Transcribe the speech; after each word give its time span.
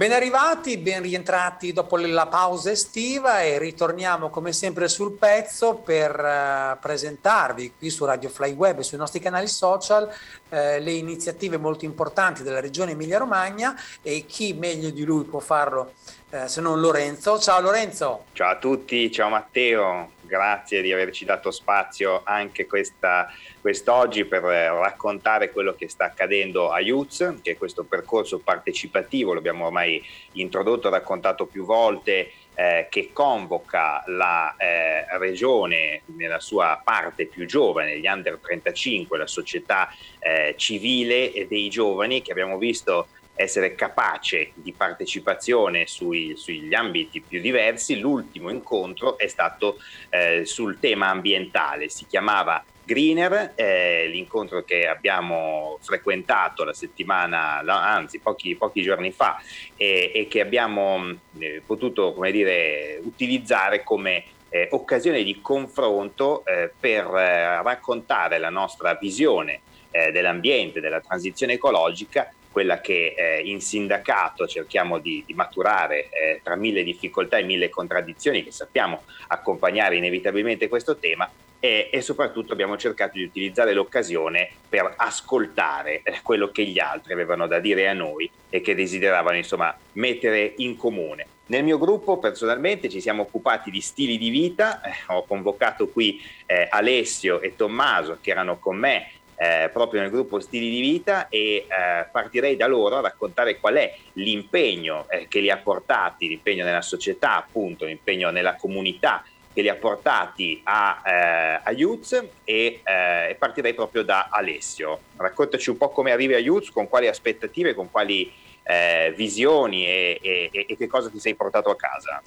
Ben 0.00 0.12
arrivati, 0.12 0.78
ben 0.78 1.02
rientrati 1.02 1.74
dopo 1.74 1.98
la 1.98 2.26
pausa 2.26 2.70
estiva 2.70 3.42
e 3.42 3.58
ritorniamo 3.58 4.30
come 4.30 4.54
sempre 4.54 4.88
sul 4.88 5.12
pezzo 5.12 5.74
per 5.74 6.18
uh, 6.18 6.80
presentarvi 6.80 7.74
qui 7.76 7.90
su 7.90 8.06
Radio 8.06 8.30
Fly 8.30 8.54
Web 8.54 8.78
e 8.78 8.82
sui 8.82 8.96
nostri 8.96 9.20
canali 9.20 9.46
social 9.46 10.04
uh, 10.04 10.56
le 10.56 10.92
iniziative 10.92 11.58
molto 11.58 11.84
importanti 11.84 12.42
della 12.42 12.60
regione 12.60 12.92
Emilia-Romagna 12.92 13.78
e 14.00 14.24
chi 14.24 14.54
meglio 14.54 14.88
di 14.88 15.04
lui 15.04 15.24
può 15.24 15.38
farlo 15.38 15.92
uh, 16.30 16.46
se 16.46 16.62
non 16.62 16.80
Lorenzo. 16.80 17.38
Ciao 17.38 17.60
Lorenzo. 17.60 18.24
Ciao 18.32 18.52
a 18.52 18.56
tutti, 18.56 19.12
ciao 19.12 19.28
Matteo, 19.28 20.12
grazie 20.30 20.80
di 20.80 20.92
averci 20.92 21.24
dato 21.24 21.50
spazio 21.50 22.22
anche 22.24 22.66
questa 22.66 23.30
quest'oggi 23.60 24.24
per 24.24 24.44
eh, 24.44 24.68
raccontare 24.68 25.50
quello 25.50 25.74
che 25.74 25.88
sta 25.88 26.06
accadendo 26.06 26.70
a 26.70 26.80
Youth, 26.80 27.42
che 27.42 27.52
è 27.52 27.58
questo 27.58 27.84
percorso 27.84 28.38
partecipativo, 28.38 29.34
l'abbiamo 29.34 29.66
ormai 29.66 30.02
introdotto 30.32 30.88
e 30.88 30.92
raccontato 30.92 31.46
più 31.46 31.64
volte, 31.64 32.30
eh, 32.54 32.86
che 32.90 33.10
convoca 33.12 34.02
la 34.06 34.54
eh, 34.56 35.18
regione 35.18 36.02
nella 36.16 36.40
sua 36.40 36.80
parte 36.82 37.26
più 37.26 37.46
giovane, 37.46 37.98
gli 37.98 38.06
under 38.06 38.38
35, 38.38 39.18
la 39.18 39.26
società 39.26 39.88
eh, 40.18 40.54
civile 40.56 41.46
dei 41.48 41.68
giovani 41.68 42.22
che 42.22 42.32
abbiamo 42.32 42.56
visto 42.56 43.08
essere 43.40 43.74
capace 43.74 44.52
di 44.54 44.72
partecipazione 44.72 45.86
sui, 45.86 46.34
sugli 46.36 46.74
ambiti 46.74 47.20
più 47.20 47.40
diversi. 47.40 47.98
L'ultimo 47.98 48.50
incontro 48.50 49.16
è 49.16 49.26
stato 49.26 49.78
eh, 50.10 50.44
sul 50.44 50.78
tema 50.78 51.08
ambientale, 51.08 51.88
si 51.88 52.06
chiamava 52.06 52.62
Greener, 52.84 53.52
eh, 53.54 54.08
l'incontro 54.08 54.62
che 54.62 54.86
abbiamo 54.86 55.78
frequentato 55.80 56.64
la 56.64 56.72
settimana, 56.74 57.60
anzi 57.64 58.18
pochi, 58.18 58.56
pochi 58.56 58.82
giorni 58.82 59.12
fa 59.12 59.40
e, 59.76 60.10
e 60.14 60.26
che 60.28 60.40
abbiamo 60.40 61.08
eh, 61.38 61.62
potuto 61.64 62.12
come 62.12 62.32
dire, 62.32 62.98
utilizzare 63.02 63.84
come 63.84 64.24
eh, 64.48 64.68
occasione 64.72 65.22
di 65.22 65.40
confronto 65.40 66.44
eh, 66.44 66.72
per 66.78 67.06
eh, 67.06 67.62
raccontare 67.62 68.38
la 68.38 68.50
nostra 68.50 68.94
visione 68.94 69.60
eh, 69.92 70.10
dell'ambiente, 70.10 70.80
della 70.80 71.00
transizione 71.00 71.52
ecologica 71.54 72.32
quella 72.50 72.80
che 72.80 73.14
eh, 73.16 73.40
in 73.44 73.60
sindacato 73.60 74.46
cerchiamo 74.46 74.98
di, 74.98 75.22
di 75.26 75.34
maturare 75.34 76.08
eh, 76.10 76.40
tra 76.42 76.56
mille 76.56 76.82
difficoltà 76.82 77.38
e 77.38 77.44
mille 77.44 77.68
contraddizioni 77.68 78.42
che 78.42 78.50
sappiamo 78.50 79.02
accompagnare 79.28 79.96
inevitabilmente 79.96 80.68
questo 80.68 80.96
tema 80.96 81.30
e, 81.60 81.90
e, 81.92 82.00
soprattutto 82.00 82.54
abbiamo 82.54 82.78
cercato 82.78 83.18
di 83.18 83.24
utilizzare 83.24 83.74
l'occasione 83.74 84.48
per 84.66 84.94
ascoltare 84.96 86.00
eh, 86.02 86.20
quello 86.22 86.50
che 86.50 86.64
gli 86.64 86.78
altri 86.78 87.12
avevano 87.12 87.46
da 87.46 87.60
dire 87.60 87.86
a 87.86 87.92
noi 87.92 88.28
e 88.48 88.62
che 88.62 88.74
desideravano 88.74 89.36
insomma 89.36 89.76
mettere 89.92 90.54
in 90.56 90.76
comune. 90.76 91.26
Nel 91.46 91.64
mio 91.64 91.78
gruppo 91.78 92.18
personalmente 92.18 92.88
ci 92.88 93.00
siamo 93.00 93.22
occupati 93.22 93.70
di 93.70 93.80
stili 93.80 94.16
di 94.16 94.30
vita, 94.30 94.80
eh, 94.80 94.92
ho 95.08 95.24
convocato 95.26 95.88
qui 95.88 96.20
eh, 96.46 96.66
Alessio 96.70 97.40
e 97.40 97.54
Tommaso 97.56 98.18
che 98.20 98.30
erano 98.30 98.58
con 98.58 98.76
me 98.76 99.10
eh, 99.42 99.70
proprio 99.72 100.02
nel 100.02 100.10
gruppo 100.10 100.38
Stili 100.38 100.68
di 100.68 100.80
Vita 100.80 101.30
e 101.30 101.64
eh, 101.66 101.66
partirei 102.12 102.56
da 102.56 102.66
loro 102.66 102.98
a 102.98 103.00
raccontare 103.00 103.58
qual 103.58 103.76
è 103.76 103.96
l'impegno 104.14 105.06
eh, 105.08 105.28
che 105.28 105.40
li 105.40 105.48
ha 105.48 105.56
portati, 105.56 106.28
l'impegno 106.28 106.62
nella 106.62 106.82
società 106.82 107.36
appunto, 107.36 107.86
l'impegno 107.86 108.28
nella 108.28 108.56
comunità 108.56 109.24
che 109.54 109.62
li 109.62 109.70
ha 109.70 109.76
portati 109.76 110.60
a, 110.62 111.02
eh, 111.06 111.60
a 111.62 111.70
Youth 111.72 112.22
e, 112.44 112.82
eh, 112.84 113.36
partirei 113.38 113.72
proprio 113.72 114.02
da 114.02 114.28
Alessio. 114.30 115.00
Raccontaci 115.16 115.70
un 115.70 115.78
po' 115.78 115.88
come 115.88 116.12
arrivi 116.12 116.34
a 116.34 116.38
Youth, 116.38 116.70
con 116.70 116.86
quali 116.86 117.08
aspettative, 117.08 117.72
con 117.72 117.90
quali 117.90 118.30
eh, 118.62 119.10
visioni 119.16 119.86
e, 119.86 120.18
e, 120.20 120.50
e, 120.52 120.76
che 120.76 120.86
cosa 120.86 121.08
ti 121.08 121.18
sei 121.18 121.34
portato 121.34 121.70
a 121.70 121.76
casa. 121.76 122.20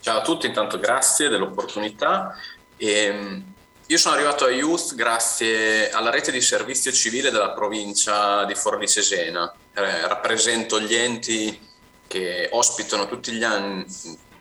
Ciao 0.00 0.18
a 0.18 0.22
tutti, 0.22 0.46
intanto 0.46 0.78
grazie 0.78 1.28
dell'opportunità. 1.28 2.36
E, 2.76 3.04
ehm, 3.04 3.49
io 3.90 3.98
sono 3.98 4.14
arrivato 4.14 4.44
a 4.44 4.50
Youth 4.50 4.94
grazie 4.94 5.90
alla 5.90 6.10
rete 6.10 6.30
di 6.30 6.40
servizio 6.40 6.92
civile 6.92 7.32
della 7.32 7.50
provincia 7.50 8.44
di 8.44 8.54
Foro 8.54 8.78
di 8.78 8.86
Cesena. 8.86 9.52
Eh, 9.74 10.06
rappresento 10.06 10.80
gli 10.80 10.94
enti 10.94 11.58
che 12.06 12.48
ospitano 12.52 13.08
tutti 13.08 13.32
gli 13.32 13.42
anni 13.42 13.84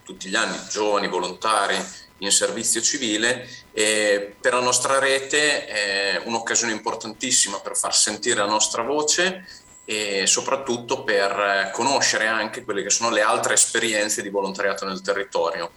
tutti 0.03 0.29
gli 0.29 0.35
anni 0.35 0.57
giovani 0.69 1.07
volontari 1.07 1.75
in 2.19 2.31
servizio 2.31 2.81
civile 2.81 3.47
e 3.71 4.35
per 4.39 4.53
la 4.53 4.59
nostra 4.59 4.99
rete 4.99 5.65
è 5.65 6.21
un'occasione 6.25 6.71
importantissima 6.71 7.59
per 7.59 7.75
far 7.75 7.95
sentire 7.95 8.37
la 8.37 8.45
nostra 8.45 8.83
voce 8.83 9.45
e 9.89 10.27
soprattutto 10.27 11.03
per 11.03 11.71
conoscere 11.73 12.27
anche 12.27 12.63
quelle 12.63 12.83
che 12.83 12.91
sono 12.91 13.09
le 13.09 13.21
altre 13.21 13.55
esperienze 13.55 14.21
di 14.21 14.29
volontariato 14.29 14.85
nel 14.85 15.01
territorio. 15.01 15.71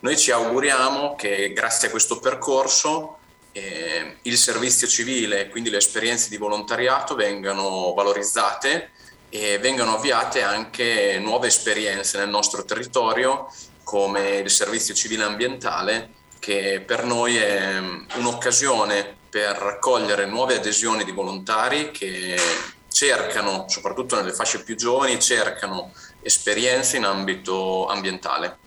Noi 0.00 0.18
ci 0.18 0.32
auguriamo 0.32 1.14
che 1.14 1.52
grazie 1.52 1.86
a 1.86 1.90
questo 1.92 2.18
percorso 2.18 3.18
eh, 3.52 4.16
il 4.22 4.36
servizio 4.36 4.86
civile, 4.86 5.48
quindi 5.48 5.70
le 5.70 5.78
esperienze 5.78 6.28
di 6.28 6.36
volontariato 6.36 7.14
vengano 7.14 7.92
valorizzate 7.94 8.90
e 9.28 9.58
vengano 9.58 9.94
avviate 9.94 10.42
anche 10.42 11.18
nuove 11.18 11.46
esperienze 11.46 12.18
nel 12.18 12.28
nostro 12.28 12.64
territorio 12.64 13.46
come 13.82 14.36
il 14.36 14.50
servizio 14.50 14.94
civile 14.94 15.24
ambientale 15.24 16.20
che 16.38 16.82
per 16.84 17.04
noi 17.04 17.36
è 17.36 17.78
un'occasione 18.16 19.16
per 19.30 19.56
raccogliere 19.56 20.26
nuove 20.26 20.56
adesioni 20.56 21.04
di 21.04 21.12
volontari 21.12 21.92
che 21.92 22.36
cercano, 22.88 23.66
soprattutto 23.68 24.16
nelle 24.16 24.32
fasce 24.32 24.62
più 24.62 24.74
giovani, 24.74 25.20
cercano 25.20 25.92
esperienze 26.20 26.96
in 26.96 27.04
ambito 27.04 27.86
ambientale. 27.86 28.58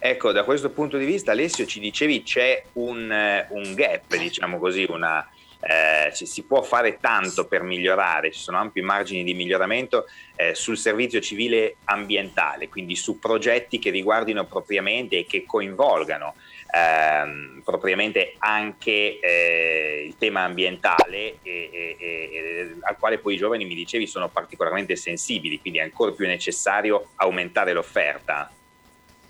Ecco, 0.00 0.30
da 0.30 0.44
questo 0.44 0.70
punto 0.70 0.96
di 0.96 1.04
vista, 1.04 1.32
Alessio, 1.32 1.66
ci 1.66 1.80
dicevi 1.80 2.22
c'è 2.22 2.62
un, 2.74 3.46
un 3.48 3.74
gap, 3.74 4.16
diciamo 4.16 4.58
così, 4.58 4.86
una, 4.88 5.28
eh, 5.60 6.10
si 6.12 6.44
può 6.44 6.62
fare 6.62 6.98
tanto 7.00 7.46
per 7.46 7.62
migliorare, 7.62 8.30
ci 8.30 8.38
sono 8.38 8.58
ampi 8.58 8.80
margini 8.80 9.24
di 9.24 9.34
miglioramento 9.34 10.06
eh, 10.36 10.54
sul 10.54 10.78
servizio 10.78 11.20
civile 11.20 11.76
ambientale, 11.84 12.68
quindi 12.68 12.94
su 12.94 13.18
progetti 13.18 13.80
che 13.80 13.90
riguardino 13.90 14.46
propriamente 14.46 15.18
e 15.18 15.26
che 15.26 15.44
coinvolgano 15.44 16.36
ehm, 16.72 17.62
propriamente 17.64 18.34
anche 18.38 19.18
eh, 19.18 20.04
il 20.06 20.16
tema 20.16 20.42
ambientale 20.42 21.38
e, 21.42 21.70
e, 21.72 21.96
e, 21.98 22.76
al 22.82 22.96
quale 22.96 23.18
poi 23.18 23.34
i 23.34 23.38
giovani 23.38 23.64
mi 23.64 23.74
dicevi 23.74 24.06
sono 24.06 24.28
particolarmente 24.28 24.94
sensibili, 24.94 25.60
quindi 25.60 25.80
è 25.80 25.82
ancora 25.82 26.12
più 26.12 26.26
necessario 26.26 27.08
aumentare 27.16 27.72
l'offerta. 27.72 28.52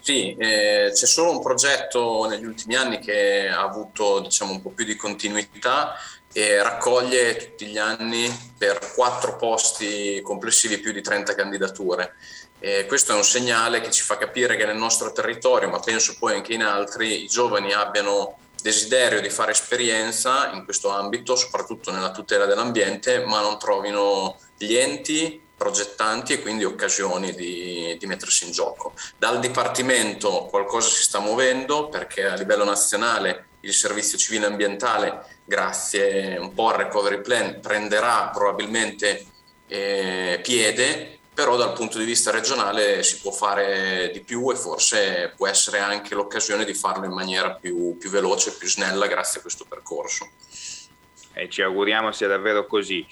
Sì, 0.00 0.34
eh, 0.38 0.90
c'è 0.92 1.06
solo 1.06 1.32
un 1.32 1.42
progetto 1.42 2.26
negli 2.28 2.44
ultimi 2.44 2.76
anni 2.76 2.98
che 2.98 3.48
ha 3.48 3.62
avuto 3.62 4.20
diciamo, 4.20 4.52
un 4.52 4.62
po' 4.62 4.70
più 4.70 4.84
di 4.84 4.96
continuità 4.96 5.96
e 6.32 6.62
raccoglie 6.62 7.36
tutti 7.36 7.66
gli 7.66 7.78
anni 7.78 8.30
per 8.56 8.92
quattro 8.94 9.36
posti 9.36 10.20
complessivi 10.22 10.78
più 10.78 10.92
di 10.92 11.02
30 11.02 11.34
candidature. 11.34 12.14
E 12.60 12.86
questo 12.86 13.12
è 13.12 13.16
un 13.16 13.24
segnale 13.24 13.80
che 13.80 13.90
ci 13.90 14.02
fa 14.02 14.16
capire 14.16 14.56
che 14.56 14.64
nel 14.64 14.76
nostro 14.76 15.12
territorio, 15.12 15.68
ma 15.68 15.78
penso 15.80 16.16
poi 16.18 16.34
anche 16.34 16.54
in 16.54 16.62
altri, 16.62 17.22
i 17.22 17.28
giovani 17.28 17.72
abbiano 17.72 18.38
desiderio 18.60 19.20
di 19.20 19.30
fare 19.30 19.52
esperienza 19.52 20.50
in 20.52 20.64
questo 20.64 20.90
ambito, 20.90 21.36
soprattutto 21.36 21.92
nella 21.92 22.10
tutela 22.10 22.46
dell'ambiente, 22.46 23.24
ma 23.24 23.40
non 23.40 23.58
trovino 23.58 24.36
gli 24.56 24.74
enti 24.74 25.40
progettanti 25.58 26.32
e 26.32 26.40
quindi 26.40 26.64
occasioni 26.64 27.34
di, 27.34 27.96
di, 27.98 28.06
mettersi 28.06 28.46
in 28.46 28.52
gioco. 28.52 28.94
Dal 29.18 29.40
Dipartimento 29.40 30.46
qualcosa 30.46 30.88
si 30.88 31.02
sta 31.02 31.18
muovendo 31.18 31.88
perché 31.88 32.26
a 32.26 32.36
livello 32.36 32.64
nazionale 32.64 33.48
il 33.60 33.74
servizio 33.74 34.16
civile 34.16 34.46
ambientale, 34.46 35.40
grazie 35.44 36.38
un 36.38 36.54
po' 36.54 36.68
al 36.68 36.76
recovery 36.76 37.20
plan, 37.20 37.58
prenderà 37.60 38.30
probabilmente 38.32 39.26
eh, 39.66 40.40
piede, 40.42 41.18
però 41.34 41.56
dal 41.56 41.72
punto 41.72 41.98
di 41.98 42.04
vista 42.04 42.30
regionale 42.30 43.02
si 43.02 43.20
può 43.20 43.30
fare 43.32 44.10
di 44.12 44.20
più 44.20 44.50
e 44.50 44.56
forse 44.56 45.32
può 45.36 45.46
essere 45.46 45.78
anche 45.78 46.14
l'occasione 46.14 46.64
di 46.64 46.74
farlo 46.74 47.04
in 47.04 47.12
maniera 47.12 47.52
più, 47.52 47.96
più 47.98 48.10
veloce, 48.10 48.56
più 48.56 48.68
snella 48.68 49.06
grazie 49.06 49.38
a 49.40 49.42
questo 49.42 49.64
percorso. 49.68 50.30
E 51.32 51.48
ci 51.48 51.62
auguriamo 51.62 52.10
sia 52.10 52.26
davvero 52.26 52.66
così. 52.66 53.06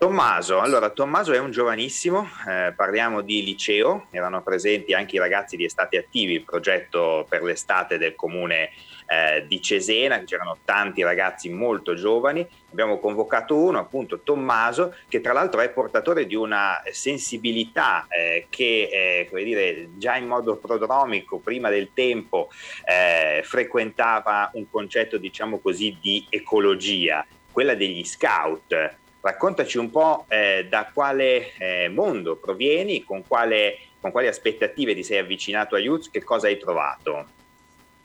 Tommaso, 0.00 0.60
allora 0.60 0.88
Tommaso 0.88 1.34
è 1.34 1.38
un 1.38 1.50
giovanissimo, 1.50 2.26
eh, 2.48 2.72
parliamo 2.74 3.20
di 3.20 3.44
liceo, 3.44 4.06
erano 4.10 4.42
presenti 4.42 4.94
anche 4.94 5.16
i 5.16 5.18
ragazzi 5.18 5.58
di 5.58 5.64
Estate 5.66 5.98
Attivi, 5.98 6.32
il 6.32 6.42
progetto 6.42 7.26
per 7.28 7.42
l'estate 7.42 7.98
del 7.98 8.14
comune 8.14 8.70
eh, 9.06 9.44
di 9.46 9.60
Cesena, 9.60 10.24
c'erano 10.24 10.56
tanti 10.64 11.02
ragazzi 11.02 11.50
molto 11.50 11.92
giovani, 11.92 12.48
abbiamo 12.70 12.98
convocato 12.98 13.54
uno, 13.58 13.78
appunto 13.78 14.20
Tommaso, 14.20 14.96
che 15.06 15.20
tra 15.20 15.34
l'altro 15.34 15.60
è 15.60 15.68
portatore 15.68 16.24
di 16.24 16.34
una 16.34 16.80
sensibilità 16.90 18.06
eh, 18.08 18.46
che 18.48 18.88
eh, 18.90 19.26
come 19.28 19.42
dire, 19.42 19.90
già 19.98 20.16
in 20.16 20.28
modo 20.28 20.56
prodromico, 20.56 21.40
prima 21.40 21.68
del 21.68 21.90
tempo, 21.92 22.48
eh, 22.86 23.42
frequentava 23.44 24.48
un 24.54 24.64
concetto 24.70 25.18
diciamo 25.18 25.58
così 25.58 25.98
di 26.00 26.26
ecologia, 26.30 27.22
quella 27.52 27.74
degli 27.74 28.02
scout 28.02 28.98
raccontaci 29.20 29.78
un 29.78 29.90
po' 29.90 30.24
eh, 30.28 30.66
da 30.68 30.90
quale 30.92 31.54
eh, 31.58 31.88
mondo 31.88 32.36
provieni, 32.36 33.04
con, 33.04 33.26
quale, 33.26 33.78
con, 34.00 34.10
quali 34.10 34.26
aspettative 34.26 34.94
ti 34.94 35.02
sei 35.02 35.18
avvicinato 35.18 35.74
a 35.74 35.78
Youth, 35.78 36.10
che 36.10 36.22
cosa 36.22 36.46
hai 36.46 36.58
trovato? 36.58 37.26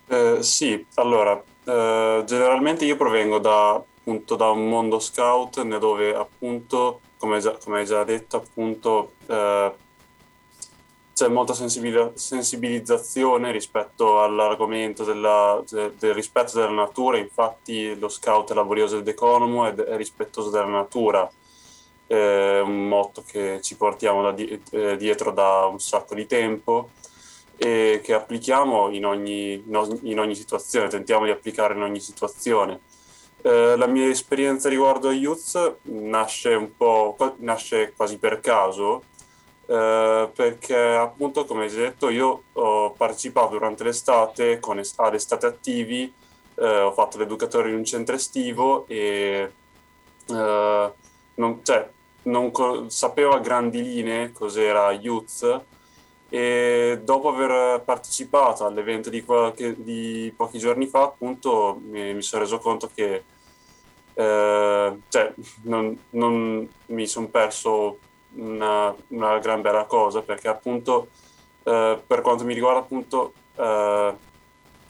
Eh, 0.07 0.37
sì, 0.41 0.85
allora, 0.95 1.41
eh, 1.65 2.23
generalmente 2.25 2.85
io 2.85 2.95
provengo 2.95 3.39
da, 3.39 3.71
appunto, 3.71 4.35
da 4.35 4.49
un 4.49 4.67
mondo 4.67 4.99
scout 4.99 5.61
dove 5.77 6.13
appunto, 6.13 7.01
come, 7.17 7.39
già, 7.39 7.57
come 7.63 7.79
hai 7.79 7.85
già 7.85 8.03
detto, 8.03 8.37
appunto 8.37 9.13
eh, 9.27 9.71
c'è 11.15 11.29
molta 11.29 11.53
sensibilizzazione 11.53 13.53
rispetto 13.53 14.21
all'argomento 14.21 15.05
della, 15.05 15.63
del 15.69 16.13
rispetto 16.13 16.59
della 16.59 16.73
natura, 16.73 17.17
infatti 17.17 17.97
lo 17.97 18.09
scout 18.09 18.51
è 18.51 18.53
laborioso 18.53 18.97
ed 18.97 19.07
economo 19.07 19.65
ed 19.65 19.79
è 19.79 19.95
rispettoso 19.95 20.49
della 20.49 20.65
natura, 20.65 21.31
è 22.05 22.59
un 22.59 22.89
motto 22.89 23.23
che 23.25 23.59
ci 23.61 23.77
portiamo 23.77 24.23
da 24.23 24.33
di, 24.33 24.61
eh, 24.71 24.97
dietro 24.97 25.31
da 25.31 25.67
un 25.67 25.79
sacco 25.79 26.15
di 26.15 26.25
tempo 26.25 26.89
e 27.55 28.01
che 28.03 28.13
applichiamo 28.13 28.89
in 28.89 29.05
ogni, 29.05 29.63
in 30.01 30.19
ogni 30.19 30.35
situazione, 30.35 30.89
tentiamo 30.89 31.23
di 31.23 31.31
applicare 31.31 31.75
in 31.75 31.81
ogni 31.81 32.01
situazione. 32.01 32.81
Eh, 33.41 33.77
la 33.77 33.87
mia 33.87 34.09
esperienza 34.09 34.67
riguardo 34.67 35.07
a 35.07 35.13
Youth 35.13 35.77
nasce 35.83 36.71
nasce 37.37 37.93
quasi 37.95 38.17
per 38.17 38.41
caso, 38.41 39.13
eh, 39.67 40.29
perché 40.33 40.77
appunto 40.77 41.45
come 41.45 41.63
hai 41.65 41.69
detto 41.69 42.09
io 42.09 42.43
ho 42.53 42.91
partecipato 42.91 43.53
durante 43.53 43.83
l'estate 43.83 44.59
con 44.59 44.79
est- 44.79 44.99
ad 44.99 45.13
Estate 45.13 45.45
Attivi, 45.47 46.13
eh, 46.55 46.79
ho 46.81 46.91
fatto 46.91 47.17
l'educatore 47.17 47.69
in 47.69 47.75
un 47.75 47.85
centro 47.85 48.15
estivo 48.15 48.85
e 48.87 49.51
eh, 50.27 50.93
non, 51.35 51.59
cioè, 51.63 51.89
non 52.23 52.51
co- 52.51 52.89
sapevo 52.89 53.33
a 53.33 53.39
grandi 53.39 53.81
linee 53.81 54.31
cos'era 54.31 54.91
Youth 54.91 55.63
e 56.29 56.99
dopo 57.03 57.29
aver 57.29 57.81
partecipato 57.81 58.65
all'evento 58.65 59.09
di, 59.09 59.23
qualche, 59.23 59.75
di 59.77 60.33
pochi 60.35 60.57
giorni 60.57 60.87
fa 60.87 61.03
appunto 61.03 61.79
mi, 61.83 62.13
mi 62.13 62.21
sono 62.21 62.41
reso 62.41 62.57
conto 62.57 62.89
che 62.93 63.23
eh, 64.15 64.97
cioè, 65.07 65.33
non, 65.63 65.97
non 66.11 66.67
mi 66.87 67.07
sono 67.07 67.27
perso 67.27 67.99
una, 68.35 68.95
una, 69.09 69.39
gran 69.39 69.61
bella 69.61 69.85
cosa 69.85 70.21
perché 70.21 70.47
appunto 70.47 71.09
eh, 71.63 71.99
per 72.05 72.21
quanto 72.21 72.43
mi 72.45 72.53
riguarda 72.53 72.79
appunto 72.79 73.33
eh, 73.55 74.13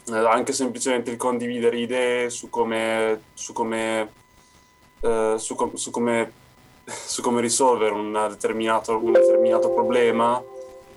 anche 0.08 0.54
semplicemente 0.54 1.12
il 1.12 1.18
condividere 1.18 1.80
idee 1.80 2.30
su 2.30 2.50
come, 2.50 3.22
su 3.34 3.54
come, 3.54 4.12
eh, 5.02 5.36
su, 5.38 5.56
com- 5.56 5.74
su 5.74 5.92
come, 5.92 6.32
su 6.86 7.22
come 7.22 7.42
risolvere 7.42 7.94
un 7.94 8.12
determinato, 8.30 8.98
un 8.98 9.12
determinato 9.12 9.70
problema 9.72 10.42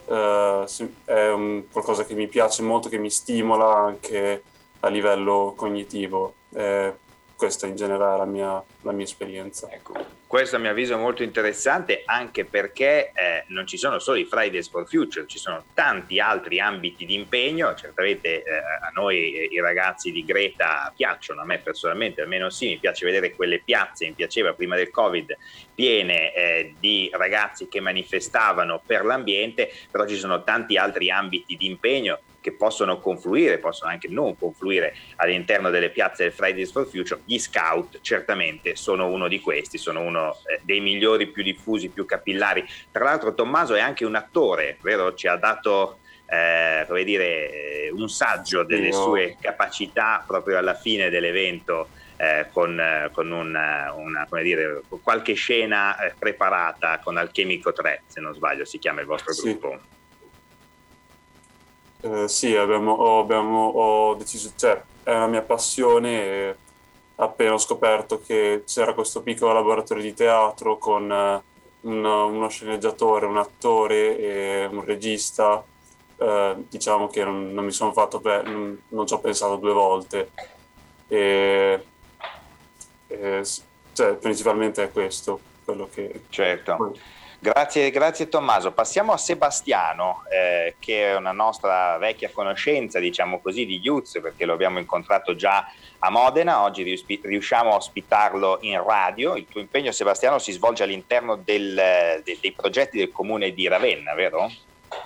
eh, 0.09 0.65
è 1.05 1.63
qualcosa 1.71 2.05
che 2.05 2.15
mi 2.15 2.27
piace 2.29 2.63
molto, 2.63 2.89
che 2.89 2.99
mi 2.99 3.11
stimola 3.11 3.77
anche 3.77 4.43
a 4.81 4.89
livello 4.89 5.53
cognitivo. 5.57 6.35
Eh, 6.55 6.95
questa 7.37 7.67
in 7.67 7.77
generale 7.77 8.19
la 8.19 8.25
mia, 8.25 8.65
la 8.83 8.93
mia 8.93 9.05
esperienza. 9.05 9.71
Ecco, 9.71 9.93
questo 10.29 10.57
a 10.57 10.59
mio 10.59 10.71
avviso 10.71 10.93
è 10.93 10.99
molto 10.99 11.23
interessante 11.23 12.03
anche 12.05 12.45
perché 12.45 13.13
eh, 13.15 13.45
non 13.49 13.67
ci 13.67 13.79
sono 13.79 13.99
solo 13.99 14.19
i 14.19 14.27
Fridays 14.27 14.69
for 14.69 14.87
Future, 14.87 15.27
ci 15.27 15.39
sono 15.39 15.65
tanti 15.73 16.21
altri 16.21 16.61
ambiti 16.61 17.07
di 17.07 17.15
impegno, 17.15 17.75
certamente 17.75 18.43
eh, 18.43 18.51
a 18.51 18.91
noi 18.93 19.35
eh, 19.35 19.49
i 19.51 19.59
ragazzi 19.59 20.13
di 20.13 20.27
Greta 20.27 20.93
piacciono, 20.95 21.41
a 21.41 21.47
me 21.47 21.59
personalmente 21.61 22.21
almeno 22.21 22.51
sì, 22.51 22.69
mi 22.69 22.77
piace 22.77 23.07
vedere 23.07 23.35
quelle 23.35 23.63
piazze, 23.65 24.07
mi 24.07 24.13
piaceva 24.13 24.53
prima 24.53 24.77
del 24.77 24.91
Covid, 24.91 25.35
piene 25.75 26.35
eh, 26.35 26.75
di 26.79 27.09
ragazzi 27.15 27.67
che 27.67 27.81
manifestavano 27.81 28.83
per 28.85 29.07
l'ambiente, 29.07 29.73
però 29.91 30.07
ci 30.07 30.17
sono 30.17 30.45
tanti 30.45 30.77
altri 30.77 31.11
ambiti 31.11 31.57
di 31.57 31.65
impegno 31.65 32.21
che 32.49 32.53
possono 32.53 32.99
confluire, 33.01 33.59
possono 33.59 33.91
anche 33.91 34.09
non 34.09 34.37
confluire 34.37 34.95
all'interno 35.17 35.71
delle 35.71 35.91
piazze 35.91 36.25
del 36.25 36.33
Fridays 36.33 36.73
for 36.73 36.87
Future, 36.87 37.21
gli 37.25 37.39
scout 37.39 38.01
certamente 38.01 38.75
sono 38.75 39.09
uno 39.09 39.29
di 39.29 39.41
questi, 39.41 39.77
sono 39.77 40.01
uno 40.01 40.37
eh, 40.47 40.61
dei 40.63 40.81
migliori, 40.81 41.27
più 41.27 41.43
diffusi, 41.43 41.89
più 41.89 42.07
capillari. 42.07 42.67
Tra 42.91 43.05
l'altro 43.05 43.35
Tommaso 43.35 43.75
è 43.75 43.81
anche 43.81 44.05
un 44.05 44.15
attore, 44.15 44.79
vero? 44.81 45.15
Ci 45.15 45.27
ha 45.27 45.37
dato 45.37 45.99
eh, 46.27 46.85
come 46.87 47.05
dire, 47.05 47.51
eh, 47.51 47.91
un 47.93 48.09
saggio 48.09 48.63
delle 48.65 48.93
sue 48.93 49.37
capacità 49.41 50.23
proprio 50.27 50.59
alla 50.59 50.75
fine 50.75 51.11
dell'evento. 51.11 51.89
Eh, 52.21 52.49
con, 52.51 52.81
eh, 52.81 53.11
con 53.13 53.31
una, 53.31 53.95
una, 53.97 54.27
dire, 54.43 54.83
qualche 55.05 55.35
scena 55.35 55.97
eh, 56.01 56.15
preparata 56.19 56.99
con 56.99 57.17
Alchemico 57.17 57.73
3, 57.73 58.03
se 58.09 58.21
non 58.21 58.35
sbaglio, 58.35 58.65
si 58.65 58.81
chiama 58.81 59.03
il 59.03 59.07
vostro 59.07 59.33
sì. 59.33 59.43
gruppo. 59.43 59.79
Eh, 62.01 62.29
sì, 62.29 62.55
abbiamo, 62.55 63.19
abbiamo, 63.19 63.69
ho 63.69 64.15
deciso, 64.15 64.53
cioè, 64.57 64.81
è 65.03 65.11
una 65.11 65.27
mia 65.27 65.43
passione 65.43 66.23
e 66.23 66.57
appena 67.17 67.55
ho 67.55 67.59
scoperto 67.59 68.21
che 68.21 68.63
c'era 68.67 68.95
questo 68.95 69.23
piccolo 69.23 69.53
laboratorio 69.53 70.03
di 70.03 70.15
teatro 70.15 70.79
con 70.79 71.11
eh, 71.11 71.43
un, 71.83 72.05
uno 72.05 72.49
sceneggiatore, 72.49 73.27
un 73.27 73.39
attore 73.39 74.19
e 74.19 74.69
un 74.71 74.85
regista, 74.85 75.65
eh, 76.17 76.55
diciamo 76.69 77.09
che 77.09 77.25
non, 77.25 77.53
non, 77.53 77.65
mi 77.65 77.73
sono 77.73 77.93
fatto, 77.93 78.21
per, 78.21 78.45
non, 78.45 78.81
non 78.89 79.07
ci 79.07 79.15
ho 79.15 79.19
pensato 79.19 79.57
due 79.57 79.73
volte. 79.73 80.31
E, 81.09 81.85
e, 83.09 83.43
cioè, 83.93 84.15
principalmente 84.15 84.85
è 84.85 84.93
questo 84.93 85.41
quello 85.65 85.89
che... 85.93 86.23
Certo. 86.31 86.97
Grazie, 87.41 87.91
grazie 87.93 88.29
Tommaso. 88.29 88.73
Passiamo 88.73 89.13
a 89.13 89.17
Sebastiano, 89.17 90.25
eh, 90.29 90.75
che 90.81 91.13
è 91.13 91.15
una 91.15 91.31
nostra 91.31 91.97
vecchia 91.97 92.31
conoscenza, 92.33 92.99
diciamo 92.99 93.39
così, 93.39 93.65
di 93.65 93.79
Youth, 93.79 94.21
perché 94.21 94.45
lo 94.45 94.55
abbiamo 94.55 94.81
incontrato 94.81 95.37
già 95.37 95.65
a 96.01 96.11
Modena. 96.11 96.65
Oggi 96.65 97.01
riusciamo 97.23 97.75
a 97.75 97.77
ospitarlo 97.77 98.59
in 98.63 98.83
radio. 98.83 99.37
Il 99.37 99.47
tuo 99.49 99.61
impegno, 99.61 99.93
Sebastiano, 99.93 100.41
si 100.41 100.51
svolge 100.51 100.83
all'interno 100.83 101.37
del, 101.37 101.75
de, 102.25 102.39
dei 102.41 102.53
progetti 102.53 102.99
del 102.99 103.13
comune 103.13 103.53
di 103.53 103.69
Ravenna, 103.69 104.15
vero? 104.15 104.51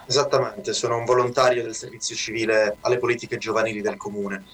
Esattamente, 0.06 0.72
sono 0.72 0.96
un 0.96 1.04
volontario 1.04 1.62
del 1.62 1.74
servizio 1.74 2.16
civile 2.16 2.78
alle 2.80 2.96
politiche 2.96 3.36
giovanili 3.36 3.82
del 3.82 3.98
comune. 3.98 4.46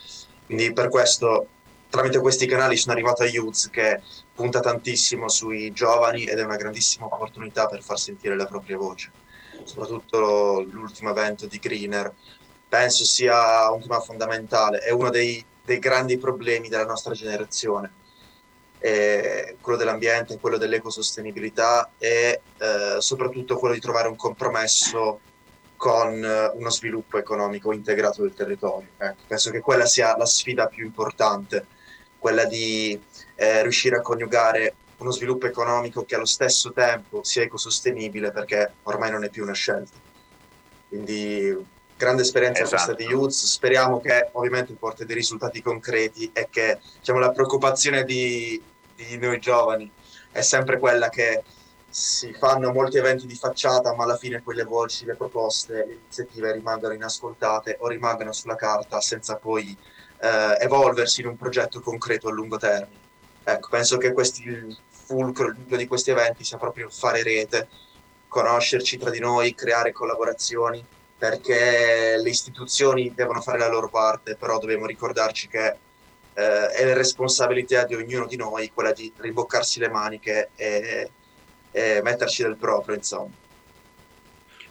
Quindi 0.47 0.73
per 0.73 0.89
questo 0.89 1.47
tramite 1.89 2.21
questi 2.21 2.47
canali 2.47 2.77
sono 2.77 2.95
arrivato 2.95 3.23
a 3.23 3.27
Youth 3.27 3.71
che 3.71 4.01
punta 4.35 4.61
tantissimo 4.61 5.29
sui 5.29 5.73
giovani 5.73 6.25
ed 6.25 6.39
è 6.39 6.45
una 6.45 6.57
grandissima 6.57 7.07
opportunità 7.07 7.67
per 7.67 7.83
far 7.83 7.99
sentire 7.99 8.37
la 8.37 8.47
propria 8.47 8.77
voce. 8.77 9.11
Soprattutto 9.65 10.65
l'ultimo 10.71 11.11
evento 11.11 11.47
di 11.47 11.59
Greener 11.59 12.13
penso 12.69 13.05
sia 13.05 13.71
un 13.71 13.81
tema 13.81 14.01
fondamentale, 14.01 14.79
è 14.79 14.91
uno 14.91 15.11
dei, 15.11 15.45
dei 15.65 15.79
grandi 15.79 16.19
problemi 16.19 16.69
della 16.69 16.85
nostra 16.85 17.15
generazione. 17.15 17.93
È 18.79 19.57
quello 19.61 19.77
dell'ambiente, 19.77 20.39
quello 20.39 20.57
dell'ecosostenibilità 20.57 21.91
e 21.99 22.43
eh, 22.59 22.97
soprattutto 23.01 23.57
quello 23.57 23.75
di 23.75 23.81
trovare 23.81 24.07
un 24.07 24.15
compromesso 24.15 25.21
con 25.77 26.23
eh, 26.23 26.53
uno 26.55 26.71
sviluppo 26.71 27.19
economico 27.19 27.73
integrato 27.73 28.23
del 28.23 28.35
territorio. 28.35 28.91
Ecco, 28.99 29.23
penso 29.27 29.51
che 29.51 29.61
quella 29.61 29.87
sia 29.87 30.17
la 30.17 30.27
sfida 30.27 30.67
più 30.67 30.85
importante 30.85 31.67
quella 32.19 32.45
di 32.45 33.01
eh, 33.37 33.63
riuscire 33.63 33.97
a 33.97 34.01
coniugare 34.01 34.75
uno 34.99 35.11
sviluppo 35.13 35.47
economico 35.47 36.05
che 36.05 36.17
allo 36.17 36.25
stesso 36.25 36.73
tempo 36.73 37.23
sia 37.23 37.43
ecosostenibile 37.43 38.33
perché 38.33 38.73
ormai 38.83 39.11
non 39.11 39.25
è 39.25 39.31
più 39.31 39.45
una 39.45 39.53
scelta. 39.53 39.97
Quindi 40.89 41.57
grande 41.97 42.23
esperienza 42.23 42.63
esatto. 42.63 42.85
questa 42.85 43.03
di 43.03 43.11
Youth, 43.11 43.31
speriamo 43.31 44.01
che 44.01 44.31
ovviamente 44.33 44.73
porti 44.75 45.05
dei 45.05 45.17
risultati 45.17 45.61
concreti 45.63 46.31
e 46.33 46.49
che 46.51 46.79
diciamo, 46.99 47.19
la 47.19 47.31
preoccupazione 47.31 48.05
di, 48.05 48.61
di 48.95 49.19
noi 49.19 49.39
giovani 49.39 49.91
è 50.31 50.41
sempre 50.41 50.79
quella 50.79 51.09
che 51.09 51.43
si 51.91 52.33
fanno 52.35 52.73
molti 52.73 52.99
eventi 52.99 53.27
di 53.27 53.35
facciata, 53.35 53.95
ma 53.95 54.05
alla 54.05 54.17
fine 54.17 54.43
quelle 54.43 54.65
voci, 54.65 55.05
le 55.05 55.17
proposte, 55.17 55.85
le 55.87 55.93
iniziative 55.95 56.53
rimangono 56.53 56.93
inascoltate 56.93 57.77
o 57.81 57.89
rimangono 57.89 58.33
sulla 58.33 58.57
carta 58.57 59.01
senza 59.01 59.37
poi 59.37 59.77
eh, 60.21 60.57
evolversi 60.61 61.21
in 61.21 61.29
un 61.29 61.37
progetto 61.37 61.81
concreto 61.81 62.29
a 62.29 62.33
lungo 62.33 62.57
termine. 62.57 63.07
Ecco, 63.45 63.69
penso 63.71 63.97
che 63.97 64.13
questi, 64.13 64.43
il 64.47 64.77
fulcro 64.89 65.55
di 65.57 65.87
questi 65.87 66.11
eventi 66.11 66.45
sia 66.45 66.59
proprio 66.59 66.91
fare 66.91 67.23
rete, 67.23 67.69
conoscerci 68.29 68.99
tra 68.99 69.11
di 69.11 69.21
noi, 69.21 69.55
creare 69.55 69.93
collaborazioni, 69.93 70.85
perché 71.17 72.17
le 72.23 72.29
istituzioni 72.29 73.13
devono 73.15 73.41
fare 73.41 73.59
la 73.59 73.69
loro 73.69 73.89
parte, 73.89 74.37
però 74.37 74.59
dobbiamo 74.59 74.87
ricordarci 74.87 75.49
che 75.49 75.77
eh, 76.35 76.69
è 76.69 76.95
responsabilità 76.95 77.85
di 77.85 77.95
ognuno 77.95 78.27
di 78.27 78.37
noi 78.37 78.71
quella 78.73 78.93
di 78.93 79.13
rimboccarsi 79.17 79.81
le 79.81 79.89
maniche 79.89 80.51
e, 80.55 81.11
e 81.73 82.01
metterci 82.03 82.43
del 82.43 82.57
proprio, 82.57 82.95
insomma. 82.95 83.33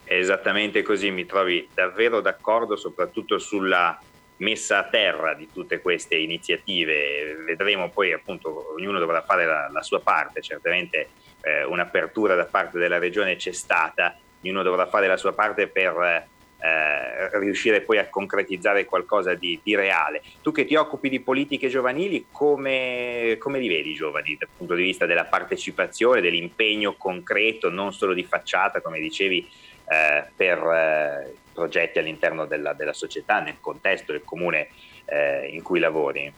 Esattamente 0.05 0.83
così, 0.83 1.11
mi 1.11 1.25
trovi 1.25 1.67
davvero 1.73 2.21
d'accordo 2.21 2.77
soprattutto 2.77 3.39
sulla 3.39 3.99
messa 4.38 4.79
a 4.79 4.84
terra 4.84 5.34
di 5.34 5.50
tutte 5.51 5.82
queste 5.82 6.15
iniziative. 6.15 7.36
Vedremo 7.46 7.89
poi 7.89 8.13
appunto, 8.13 8.74
ognuno 8.75 9.00
dovrà 9.00 9.22
fare 9.22 9.46
la, 9.46 9.70
la 9.72 9.82
sua 9.82 10.00
parte, 10.00 10.41
certamente 10.41 11.10
eh, 11.41 11.63
un'apertura 11.63 12.36
da 12.36 12.46
parte 12.46 12.77
della 12.77 12.98
regione 12.98 13.36
c'è 13.36 13.51
stata, 13.51 14.17
ognuno 14.41 14.63
dovrà 14.63 14.88
fare 14.88 15.08
la 15.08 15.17
sua 15.17 15.34
parte 15.34 15.67
per 15.67 16.25
eh, 16.60 17.39
riuscire 17.39 17.82
poi 17.82 18.00
a 18.00 18.10
concretizzare 18.10 18.86
qualcosa 18.86 19.34
di, 19.34 19.60
di, 19.63 19.75
reale. 19.75 20.22
Tu 20.41 20.51
che 20.51 20.65
ti 20.65 20.75
occupi 20.75 21.10
di 21.10 21.20
politiche 21.20 21.70
giovanili, 21.70 22.27
come, 22.32 23.36
come, 23.39 23.60
li 23.60 23.67
vedi 23.67 23.91
i 23.91 23.96
giovani 23.96 24.36
dal 24.38 24.50
punto 24.56 24.74
di 24.74 24.84
vista 24.84 25.06
della 25.06 25.25
partecipazione, 25.25 26.22
dell'impegno 26.22 26.96
concreto, 26.96 27.70
non 27.70 27.94
solo 27.94 28.13
di 28.13 28.24
facciata, 28.24 28.82
come 28.82 29.00
dicevi, 29.00 29.48
eh, 29.88 30.25
per 30.36 30.58
eh, 30.58 31.36
progetti 31.53 32.00
all'interno 32.00 32.46
della, 32.46 32.74
della, 32.74 32.94
società, 32.94 33.39
nel 33.39 33.60
contesto 33.60 34.12
del 34.12 34.24
comune 34.24 34.70
eh, 35.06 35.48
in 35.51 35.62
cui 35.63 35.79
lavori? 35.79 36.32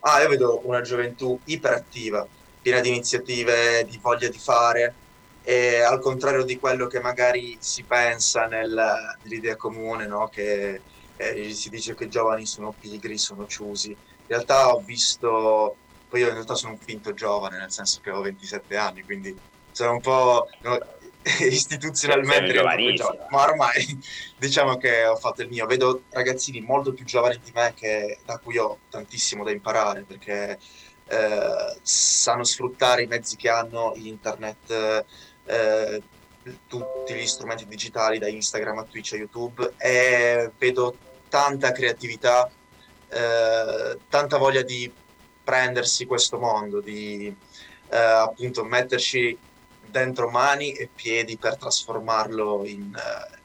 Ah, 0.00 0.20
io 0.20 0.28
vedo 0.28 0.60
una 0.64 0.82
gioventù 0.82 1.38
iperattiva, 1.44 2.26
piena 2.60 2.80
di 2.80 2.88
iniziative, 2.88 3.86
di 3.88 3.98
voglia 4.00 4.28
di 4.28 4.38
fare, 4.38 4.94
e 5.42 5.80
al 5.80 6.00
contrario 6.00 6.44
di 6.44 6.58
quello 6.58 6.86
che 6.86 7.00
magari 7.00 7.56
si 7.60 7.82
pensa 7.82 8.46
nel, 8.46 9.16
nell'idea 9.22 9.56
comune, 9.56 10.06
no? 10.06 10.28
che 10.28 10.80
eh, 11.16 11.52
si 11.52 11.68
dice 11.68 11.94
che 11.94 12.04
i 12.04 12.08
giovani 12.10 12.46
sono 12.46 12.74
pigri, 12.78 13.18
sono 13.18 13.44
chiusi. 13.46 13.90
In 13.90 14.26
realtà 14.26 14.74
ho 14.74 14.80
visto, 14.80 15.76
poi 16.08 16.20
io 16.20 16.28
in 16.28 16.34
realtà 16.34 16.54
sono 16.54 16.72
un 16.72 16.78
finto 16.78 17.12
giovane, 17.12 17.58
nel 17.58 17.70
senso 17.70 18.00
che 18.02 18.10
ho 18.10 18.20
27 18.22 18.76
anni, 18.76 19.02
quindi 19.02 19.36
sono 19.70 19.92
un 19.92 20.00
po' 20.00 20.48
no, 20.62 20.78
istituzionalmente 21.48 22.52
ma 23.30 23.42
ormai 23.42 23.98
diciamo 24.36 24.76
che 24.76 25.06
ho 25.06 25.16
fatto 25.16 25.42
il 25.42 25.48
mio. 25.48 25.66
Vedo 25.66 26.02
ragazzini 26.10 26.60
molto 26.60 26.92
più 26.92 27.04
giovani 27.04 27.40
di 27.42 27.50
me 27.54 27.72
che, 27.74 28.18
da 28.24 28.38
cui 28.38 28.58
ho 28.58 28.78
tantissimo 28.90 29.42
da 29.42 29.50
imparare 29.50 30.02
perché 30.02 30.58
eh, 31.06 31.76
sanno 31.82 32.44
sfruttare 32.44 33.02
i 33.02 33.06
mezzi 33.06 33.36
che 33.36 33.48
hanno, 33.48 33.92
internet 33.96 35.04
eh, 35.46 36.02
tutti 36.66 37.14
gli 37.14 37.26
strumenti 37.26 37.66
digitali 37.66 38.18
da 38.18 38.28
Instagram 38.28 38.78
a 38.78 38.84
Twitch 38.84 39.14
a 39.14 39.16
YouTube 39.16 39.74
e 39.78 40.50
vedo 40.58 40.96
tanta 41.30 41.72
creatività, 41.72 42.50
eh, 43.08 43.98
tanta 44.08 44.36
voglia 44.36 44.62
di 44.62 44.92
prendersi 45.42 46.04
questo 46.04 46.38
mondo, 46.38 46.80
di 46.80 47.34
eh, 47.88 47.96
appunto 47.96 48.62
metterci 48.64 49.36
dentro 50.00 50.28
mani 50.28 50.72
e 50.72 50.88
piedi 50.92 51.36
per 51.36 51.56
trasformarlo 51.56 52.64
in 52.64 52.94
eh, 52.94 53.38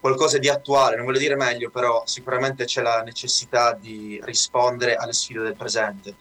qualcosa 0.00 0.38
di 0.38 0.48
attuale. 0.48 0.96
Non 0.96 1.06
voglio 1.06 1.18
dire 1.18 1.36
meglio, 1.36 1.70
però 1.70 2.02
sicuramente 2.06 2.64
c'è 2.64 2.82
la 2.82 3.02
necessità 3.02 3.72
di 3.72 4.20
rispondere 4.22 4.96
alle 4.96 5.12
sfide 5.12 5.40
del 5.40 5.56
presente 5.56 6.14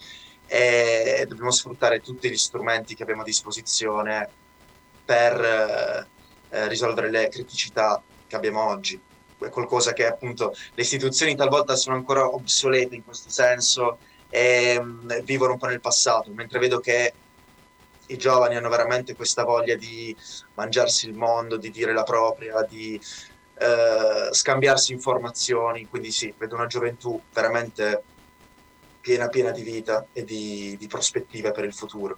e 0.46 1.26
dobbiamo 1.28 1.52
sfruttare 1.52 2.00
tutti 2.00 2.30
gli 2.30 2.38
strumenti 2.38 2.96
che 2.96 3.04
abbiamo 3.04 3.22
a 3.22 3.26
disposizione 3.26 4.30
per 5.04 5.42
eh, 5.42 6.08
eh, 6.50 6.68
risolvere 6.70 7.10
le 7.10 7.28
criticità 7.30 8.02
che 8.26 8.36
abbiamo 8.36 8.66
oggi. 8.66 9.00
È 9.40 9.50
qualcosa 9.50 9.94
che 9.94 10.06
appunto 10.06 10.56
le 10.74 10.82
istituzioni 10.82 11.36
talvolta 11.36 11.76
sono 11.76 11.96
ancora 11.96 12.26
obsolete 12.26 12.96
in 12.96 13.04
questo 13.04 13.30
senso 13.30 13.98
e 14.30 14.80
mh, 14.80 15.14
mm, 15.14 15.20
vivono 15.24 15.54
un 15.54 15.60
po' 15.60 15.68
nel 15.68 15.82
passato, 15.82 16.32
mentre 16.32 16.60
vedo 16.60 16.80
che 16.80 17.14
i 18.08 18.18
giovani 18.18 18.56
hanno 18.56 18.70
veramente 18.70 19.16
questa 19.16 19.44
voglia 19.44 19.76
di 19.76 20.16
mangiarsi 20.56 21.08
il 21.08 21.16
mondo, 21.16 21.58
di 21.58 21.72
dire 21.72 21.94
la 21.94 22.04
propria, 22.04 22.62
di 22.64 23.00
eh, 23.60 24.30
scambiarsi 24.32 24.94
informazioni, 24.94 25.88
quindi 25.88 26.12
sì, 26.12 26.34
vedo 26.38 26.56
una 26.56 26.68
gioventù 26.68 27.20
veramente 27.34 28.04
piena 29.02 29.30
piena 29.30 29.52
di 29.52 29.62
vita 29.62 30.06
e 30.12 30.24
di, 30.24 30.76
di 30.78 30.88
prospettive 30.88 31.52
per 31.52 31.64
il 31.64 31.74
futuro. 31.74 32.18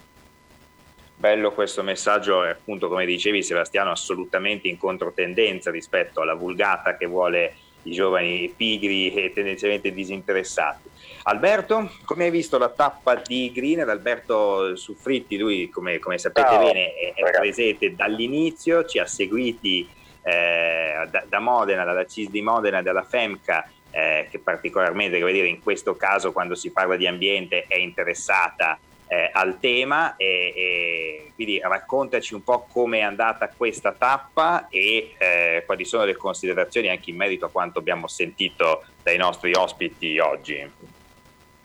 Bello 1.16 1.52
questo 1.52 1.84
messaggio, 1.84 2.44
è 2.44 2.50
appunto 2.50 2.88
come 2.88 3.06
dicevi 3.06 3.44
Sebastiano, 3.44 3.92
assolutamente 3.92 4.70
in 4.70 4.78
controtendenza 4.78 5.70
rispetto 5.70 6.22
alla 6.22 6.34
vulgata 6.34 6.96
che 6.96 7.06
vuole 7.06 7.56
i 7.84 7.92
giovani 7.92 8.52
pigri 8.56 9.14
e 9.14 9.32
tendenzialmente 9.34 9.92
disinteressati. 9.92 10.90
Alberto, 11.24 11.92
come 12.06 12.26
hai 12.26 12.32
visto 12.32 12.58
la 12.58 12.70
tappa 12.70 13.16
di 13.16 13.52
Greener? 13.54 13.90
Alberto 13.90 14.76
Suffritti, 14.76 15.38
lui 15.38 15.70
come, 15.70 16.00
come 16.00 16.18
sapete 16.18 16.48
Ciao, 16.48 16.66
bene 16.66 16.94
è, 16.94 17.14
è 17.14 17.30
presente 17.32 17.96
dall'inizio, 17.96 18.86
ci 18.86 19.00
ha 19.00 19.06
seguiti 19.06 19.88
eh, 20.24 21.08
da, 21.10 21.24
da, 21.28 21.40
Modena, 21.40 21.84
dalla 21.84 22.06
CIS 22.06 22.30
di 22.30 22.42
Modena, 22.42 22.82
dalla 22.82 23.04
FEMCA, 23.04 23.70
eh, 23.92 24.28
che 24.30 24.40
particolarmente, 24.40 25.18
devo 25.18 25.30
dire, 25.30 25.48
in 25.48 25.62
questo 25.62 25.96
caso 25.96 26.32
quando 26.32 26.56
si 26.56 26.72
parla 26.72 26.96
di 26.96 27.08
ambiente 27.08 27.66
è 27.68 27.78
interessata 27.78 28.80
eh, 29.10 29.32
al 29.34 29.60
tema 29.60 30.16
e, 30.16 30.54
e, 30.56 31.32
quindi 31.34 31.60
raccontaci 31.60 32.36
un 32.36 32.44
po' 32.44 32.68
come 32.72 33.00
è 33.00 33.02
andata 33.02 33.50
questa 33.50 33.92
tappa 33.92 34.68
e 34.70 35.16
eh, 35.18 35.64
quali 35.66 35.84
sono 35.84 36.06
le 36.06 36.16
considerazioni 36.16 36.90
anche 36.90 37.10
in 37.10 37.16
merito 37.16 37.46
a 37.46 37.50
quanto 37.50 37.80
abbiamo 37.80 38.08
sentito 38.08 38.86
dai 39.02 39.18
nostri 39.18 39.52
ospiti 39.54 40.20
oggi. 40.20 40.72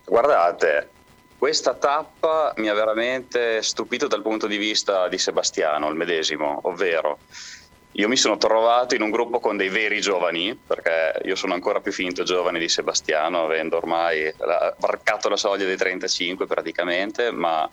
Guardate, 0.07 0.89
questa 1.37 1.75
tappa 1.75 2.55
mi 2.57 2.69
ha 2.69 2.75
veramente 2.75 3.61
stupito 3.61 4.07
dal 4.07 4.23
punto 4.23 4.47
di 4.47 4.57
vista 4.57 5.09
di 5.09 5.19
Sebastiano, 5.19 5.91
il 5.91 5.97
medesimo, 5.97 6.61
ovvero 6.63 7.19
io 7.97 8.09
mi 8.09 8.17
sono 8.17 8.37
trovato 8.37 8.97
in 8.97 9.03
un 9.03 9.11
gruppo 9.11 9.39
con 9.39 9.57
dei 9.57 9.69
veri 9.69 10.01
giovani, 10.01 10.57
perché 10.57 11.21
io 11.25 11.37
sono 11.37 11.55
ancora 11.55 11.81
più 11.81 11.93
finto 11.93 12.25
giovane 12.25 12.59
di 12.59 12.69
Sebastiano, 12.69 13.45
avendo 13.45 13.77
ormai 13.77 14.35
varcato 14.79 15.29
la 15.29 15.37
soglia 15.37 15.65
dei 15.65 15.77
35 15.77 16.47
praticamente, 16.47 17.31
ma 17.31 17.71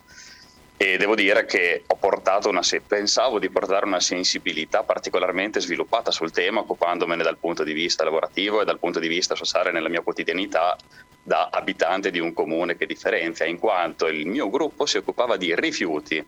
e 0.77 0.97
devo 0.97 1.13
dire 1.13 1.45
che 1.45 1.83
ho 1.85 1.95
portato 1.95 2.49
una, 2.49 2.61
pensavo 2.87 3.37
di 3.37 3.51
portare 3.51 3.85
una 3.85 3.99
sensibilità 3.99 4.83
particolarmente 4.83 5.59
sviluppata 5.59 6.09
sul 6.09 6.31
tema, 6.31 6.61
occupandomene 6.61 7.21
dal 7.21 7.37
punto 7.37 7.63
di 7.63 7.73
vista 7.73 8.03
lavorativo 8.03 8.61
e 8.61 8.65
dal 8.65 8.79
punto 8.79 8.99
di 8.99 9.07
vista 9.07 9.35
sociale 9.35 9.71
nella 9.71 9.89
mia 9.89 10.01
quotidianità 10.01 10.75
da 11.21 11.49
abitante 11.51 12.09
di 12.09 12.19
un 12.19 12.33
comune 12.33 12.77
che 12.77 12.87
differenzia, 12.87 13.45
in 13.45 13.59
quanto 13.59 14.07
il 14.07 14.25
mio 14.25 14.49
gruppo 14.49 14.87
si 14.87 14.97
occupava 14.97 15.37
di 15.37 15.53
rifiuti 15.55 16.25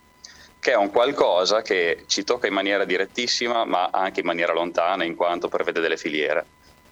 che 0.64 0.72
è 0.72 0.76
un 0.78 0.92
qualcosa 0.92 1.62
che 1.62 2.06
ci 2.08 2.24
tocca 2.24 2.48
in 2.48 2.54
maniera 2.54 2.86
direttissima, 2.86 3.66
ma 3.66 3.90
anche 3.92 4.22
in 4.22 4.26
maniera 4.26 4.54
lontana, 4.54 5.04
in 5.04 5.14
quanto 5.14 5.50
prevede 5.50 5.82
delle 5.82 5.98
filiere. 5.98 6.46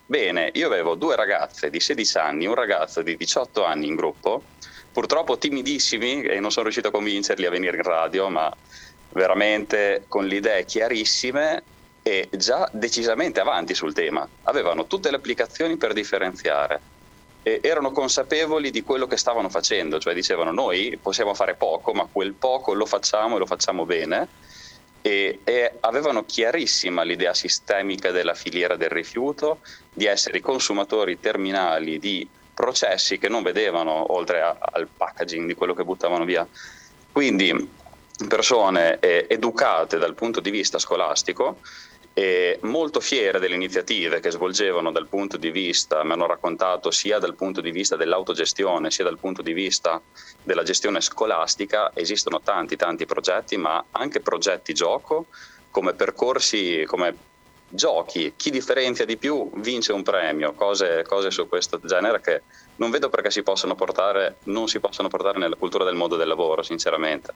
Bene, 0.06 0.52
io 0.56 0.68
avevo 0.68 0.96
due 0.96 1.16
ragazze 1.16 1.70
di 1.70 1.80
16 1.80 2.18
anni, 2.18 2.46
un 2.48 2.54
ragazzo 2.54 3.02
di 3.02 3.16
18 3.16 3.64
anni 3.64 3.88
in 3.88 3.96
gruppo, 3.96 4.44
purtroppo 4.92 5.38
timidissimi 5.38 6.22
e 6.24 6.42
non 6.42 6.52
sono 6.52 6.64
riuscito 6.64 6.90
a 6.90 6.92
convincerli 6.92 7.46
a 7.46 7.50
venire 7.50 7.78
in 7.78 7.84
radio, 7.84 8.28
ma 8.28 8.54
veramente 9.14 10.04
con 10.10 10.26
le 10.26 10.36
idee 10.36 10.66
chiarissime 10.66 11.64
e 12.04 12.28
già 12.30 12.70
decisamente 12.74 13.40
avanti 13.40 13.74
sul 13.74 13.94
tema. 13.94 14.28
Avevano 14.44 14.86
tutte 14.86 15.10
le 15.10 15.16
applicazioni 15.16 15.78
per 15.78 15.94
differenziare 15.94 16.82
eh, 17.44 17.60
erano 17.64 17.92
consapevoli 17.92 18.72
di 18.72 18.84
quello 18.84 19.08
che 19.08 19.18
stavano 19.18 19.50
facendo, 19.50 20.00
cioè 20.00 20.14
dicevano 20.14 20.52
noi 20.52 20.98
possiamo 21.02 21.34
fare 21.34 21.56
poco, 21.56 21.94
ma 21.94 22.08
quel 22.12 22.34
poco 22.34 22.74
lo 22.74 22.86
facciamo 22.86 23.36
e 23.36 23.40
lo 23.40 23.46
facciamo 23.46 23.86
bene. 23.86 24.28
E, 25.04 25.40
e, 25.44 25.78
avevano 25.80 26.26
chiarissima 26.26 27.02
l'idea 27.02 27.34
sistemica 27.34 28.12
della 28.12 28.36
filiera 28.36 28.76
del 28.76 28.90
rifiuto, 28.90 29.60
di 29.92 30.06
essere 30.06 30.38
i 30.38 30.42
consumatori 30.42 31.20
terminali 31.20 31.98
di 31.98 32.28
processi 32.54 33.18
che 33.18 33.28
non 33.28 33.42
vedevano 33.42 34.14
oltre 34.14 34.42
a, 34.42 34.56
al 34.60 34.88
packaging 34.88 35.48
di 35.48 35.56
quello 35.56 35.74
che 35.74 35.84
buttavano 35.84 36.24
via. 36.24 36.48
Quindi 37.12 37.80
persone 38.28 39.00
eh, 39.00 39.26
educate 39.28 39.98
dal 39.98 40.14
punto 40.14 40.40
di 40.40 40.52
vista 40.52 40.78
scolastico 40.78 41.58
e 42.14 42.60
molto 42.64 43.00
fiere 43.00 43.40
delle 43.40 43.56
iniziative 43.56 44.20
che 44.20 44.32
svolgevano 44.32 44.92
dal 44.92 45.08
punto 45.08 45.38
di 45.38 45.50
vista, 45.50 46.04
mi 46.04 46.12
hanno 46.12 46.28
raccontato 46.28 46.92
sia 46.92 47.20
dal 47.20 47.36
punto 47.36 47.62
di 47.62 47.72
vista 47.72 47.96
dell'autogestione 47.96 48.92
sia 48.92 49.06
dal 49.06 49.18
punto 49.18 49.42
di 49.42 49.54
vista 49.54 50.02
della 50.44 50.64
gestione 50.64 51.00
scolastica, 51.00 51.92
esistono 51.94 52.42
tanti 52.42 52.76
tanti 52.76 53.06
progetti, 53.06 53.56
ma 53.56 53.84
anche 53.92 54.20
progetti 54.20 54.74
gioco 54.74 55.28
come 55.70 55.94
percorsi, 55.94 56.84
come 56.86 57.16
giochi, 57.70 58.34
chi 58.36 58.50
differenzia 58.50 59.06
di 59.06 59.16
più 59.16 59.50
vince 59.56 59.94
un 59.94 60.04
premio, 60.04 60.52
cose, 60.52 61.06
cose 61.08 61.32
su 61.32 61.48
questo 61.48 61.80
genere 61.82 62.20
che 62.20 62.42
non 62.76 62.92
vedo 62.92 63.10
perché 63.10 63.32
si 63.32 63.42
possono 63.42 63.76
portare, 63.76 64.38
non 64.44 64.68
si 64.68 64.82
possono 64.82 65.08
portare 65.08 65.40
nella 65.40 65.56
cultura 65.56 65.86
del 65.86 65.96
mondo 65.96 66.18
del 66.18 66.28
lavoro, 66.28 66.62
sinceramente 66.62 67.34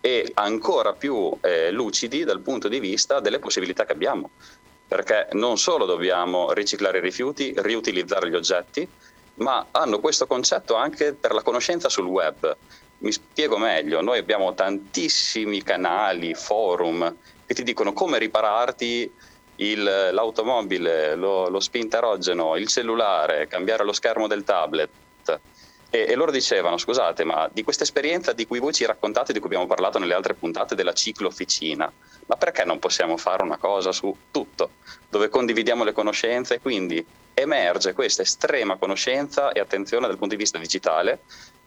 e 0.00 0.30
ancora 0.34 0.92
più 0.92 1.36
eh, 1.40 1.70
lucidi 1.70 2.24
dal 2.24 2.40
punto 2.40 2.68
di 2.68 2.80
vista 2.80 3.20
delle 3.20 3.38
possibilità 3.38 3.84
che 3.84 3.92
abbiamo, 3.92 4.30
perché 4.86 5.28
non 5.32 5.58
solo 5.58 5.84
dobbiamo 5.84 6.52
riciclare 6.52 6.98
i 6.98 7.02
rifiuti, 7.02 7.52
riutilizzare 7.56 8.28
gli 8.30 8.34
oggetti, 8.34 8.88
ma 9.34 9.66
hanno 9.70 10.00
questo 10.00 10.26
concetto 10.26 10.74
anche 10.74 11.12
per 11.14 11.32
la 11.32 11.42
conoscenza 11.42 11.88
sul 11.88 12.06
web. 12.06 12.56
Mi 12.98 13.12
spiego 13.12 13.58
meglio, 13.58 14.00
noi 14.00 14.18
abbiamo 14.18 14.54
tantissimi 14.54 15.62
canali, 15.62 16.34
forum 16.34 17.14
che 17.46 17.54
ti 17.54 17.62
dicono 17.62 17.92
come 17.92 18.18
ripararti 18.18 19.10
il, 19.56 19.82
l'automobile, 20.12 21.14
lo, 21.14 21.48
lo 21.48 21.60
spintarogeno, 21.60 22.56
il 22.56 22.68
cellulare, 22.68 23.46
cambiare 23.46 23.84
lo 23.84 23.92
schermo 23.92 24.26
del 24.26 24.44
tablet. 24.44 24.90
E, 25.90 26.04
e, 26.08 26.14
loro 26.14 26.30
dicevano, 26.30 26.76
scusate, 26.76 27.24
ma 27.24 27.48
di 27.50 27.64
questa 27.64 27.84
esperienza 27.84 28.32
di 28.32 28.46
cui 28.46 28.58
voi 28.58 28.74
ci 28.74 28.84
raccontate, 28.84 29.32
di 29.32 29.38
cui 29.38 29.48
abbiamo 29.48 29.66
parlato 29.66 29.98
nelle 29.98 30.12
altre 30.12 30.34
puntate 30.34 30.74
della 30.74 30.92
ciclo 30.92 31.28
officina, 31.28 31.90
ma 32.26 32.36
perché 32.36 32.64
non 32.64 32.78
possiamo 32.78 33.16
fare 33.16 33.42
una 33.42 33.56
cosa 33.56 33.90
su 33.90 34.14
tutto, 34.30 34.72
dove 35.08 35.30
condividiamo 35.30 35.84
le 35.84 35.92
conoscenze 35.92 36.56
e 36.56 36.60
quindi 36.60 37.04
emerge 37.32 37.94
questa 37.94 38.22
estrema 38.22 38.76
conoscenza 38.76 39.52
e 39.52 39.60
attenzione 39.60 40.06
dal 40.06 40.18
punto 40.18 40.34
di 40.34 40.40
vista 40.40 40.58
digitale, 40.58 41.20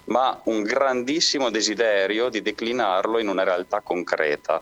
ma 0.05 0.39
un 0.45 0.61
grandissimo 0.61 1.49
desiderio 1.49 2.29
di 2.29 2.41
declinarlo 2.43 3.17
in 3.17 3.27
una 3.27 3.43
realtà 3.43 3.81
concreta. 3.81 4.61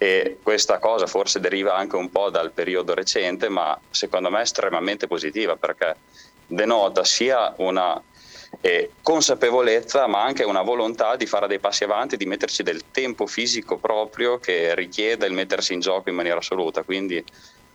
E 0.00 0.38
questa 0.42 0.78
cosa 0.78 1.06
forse 1.06 1.40
deriva 1.40 1.74
anche 1.74 1.96
un 1.96 2.08
po' 2.10 2.30
dal 2.30 2.52
periodo 2.52 2.94
recente, 2.94 3.48
ma 3.48 3.78
secondo 3.90 4.30
me 4.30 4.38
è 4.38 4.42
estremamente 4.42 5.08
positiva 5.08 5.56
perché 5.56 5.96
denota 6.46 7.04
sia 7.04 7.52
una 7.58 8.00
eh, 8.60 8.90
consapevolezza, 9.02 10.06
ma 10.06 10.22
anche 10.22 10.44
una 10.44 10.62
volontà 10.62 11.16
di 11.16 11.26
fare 11.26 11.46
dei 11.46 11.58
passi 11.58 11.84
avanti, 11.84 12.16
di 12.16 12.26
metterci 12.26 12.62
del 12.62 12.90
tempo 12.90 13.26
fisico 13.26 13.76
proprio 13.78 14.38
che 14.38 14.74
richieda 14.74 15.26
il 15.26 15.32
mettersi 15.32 15.74
in 15.74 15.80
gioco 15.80 16.08
in 16.08 16.14
maniera 16.14 16.38
assoluta. 16.38 16.82
Quindi 16.82 17.22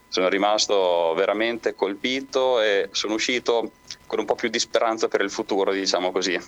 sono 0.08 0.30
rimasto 0.30 1.13
veramente 1.15 1.74
colpito 1.74 2.62
e 2.62 2.89
sono 2.92 3.15
uscito 3.15 3.72
con 4.06 4.20
un 4.20 4.25
po' 4.25 4.36
più 4.36 4.50
di 4.50 4.60
speranza 4.60 5.08
per 5.08 5.22
il 5.22 5.32
futuro, 5.32 5.72
diciamo 5.72 6.12
così. 6.12 6.39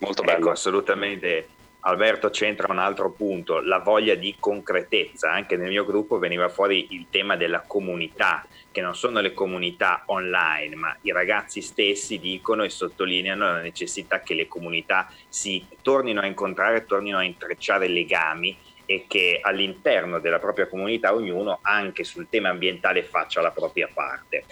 Molto 0.00 0.22
bello. 0.22 0.38
Ecco, 0.38 0.50
assolutamente. 0.50 1.48
Alberto 1.88 2.28
c'entra 2.28 2.70
un 2.70 2.78
altro 2.78 3.10
punto, 3.12 3.60
la 3.60 3.78
voglia 3.78 4.14
di 4.14 4.36
concretezza. 4.38 5.32
Anche 5.32 5.56
nel 5.56 5.70
mio 5.70 5.86
gruppo 5.86 6.18
veniva 6.18 6.50
fuori 6.50 6.88
il 6.90 7.06
tema 7.08 7.34
della 7.34 7.62
comunità, 7.66 8.46
che 8.70 8.82
non 8.82 8.94
sono 8.94 9.20
le 9.20 9.32
comunità 9.32 10.02
online, 10.06 10.74
ma 10.76 10.94
i 11.00 11.12
ragazzi 11.12 11.62
stessi 11.62 12.18
dicono 12.18 12.62
e 12.62 12.68
sottolineano 12.68 13.46
la 13.46 13.60
necessità 13.62 14.20
che 14.20 14.34
le 14.34 14.46
comunità 14.46 15.10
si 15.28 15.66
tornino 15.80 16.20
a 16.20 16.26
incontrare, 16.26 16.84
tornino 16.84 17.16
a 17.16 17.24
intrecciare 17.24 17.88
legami 17.88 18.54
e 18.84 19.06
che 19.08 19.40
all'interno 19.42 20.18
della 20.18 20.38
propria 20.38 20.68
comunità 20.68 21.14
ognuno 21.14 21.58
anche 21.62 22.04
sul 22.04 22.28
tema 22.28 22.50
ambientale 22.50 23.02
faccia 23.02 23.40
la 23.40 23.50
propria 23.50 23.88
parte. 23.92 24.44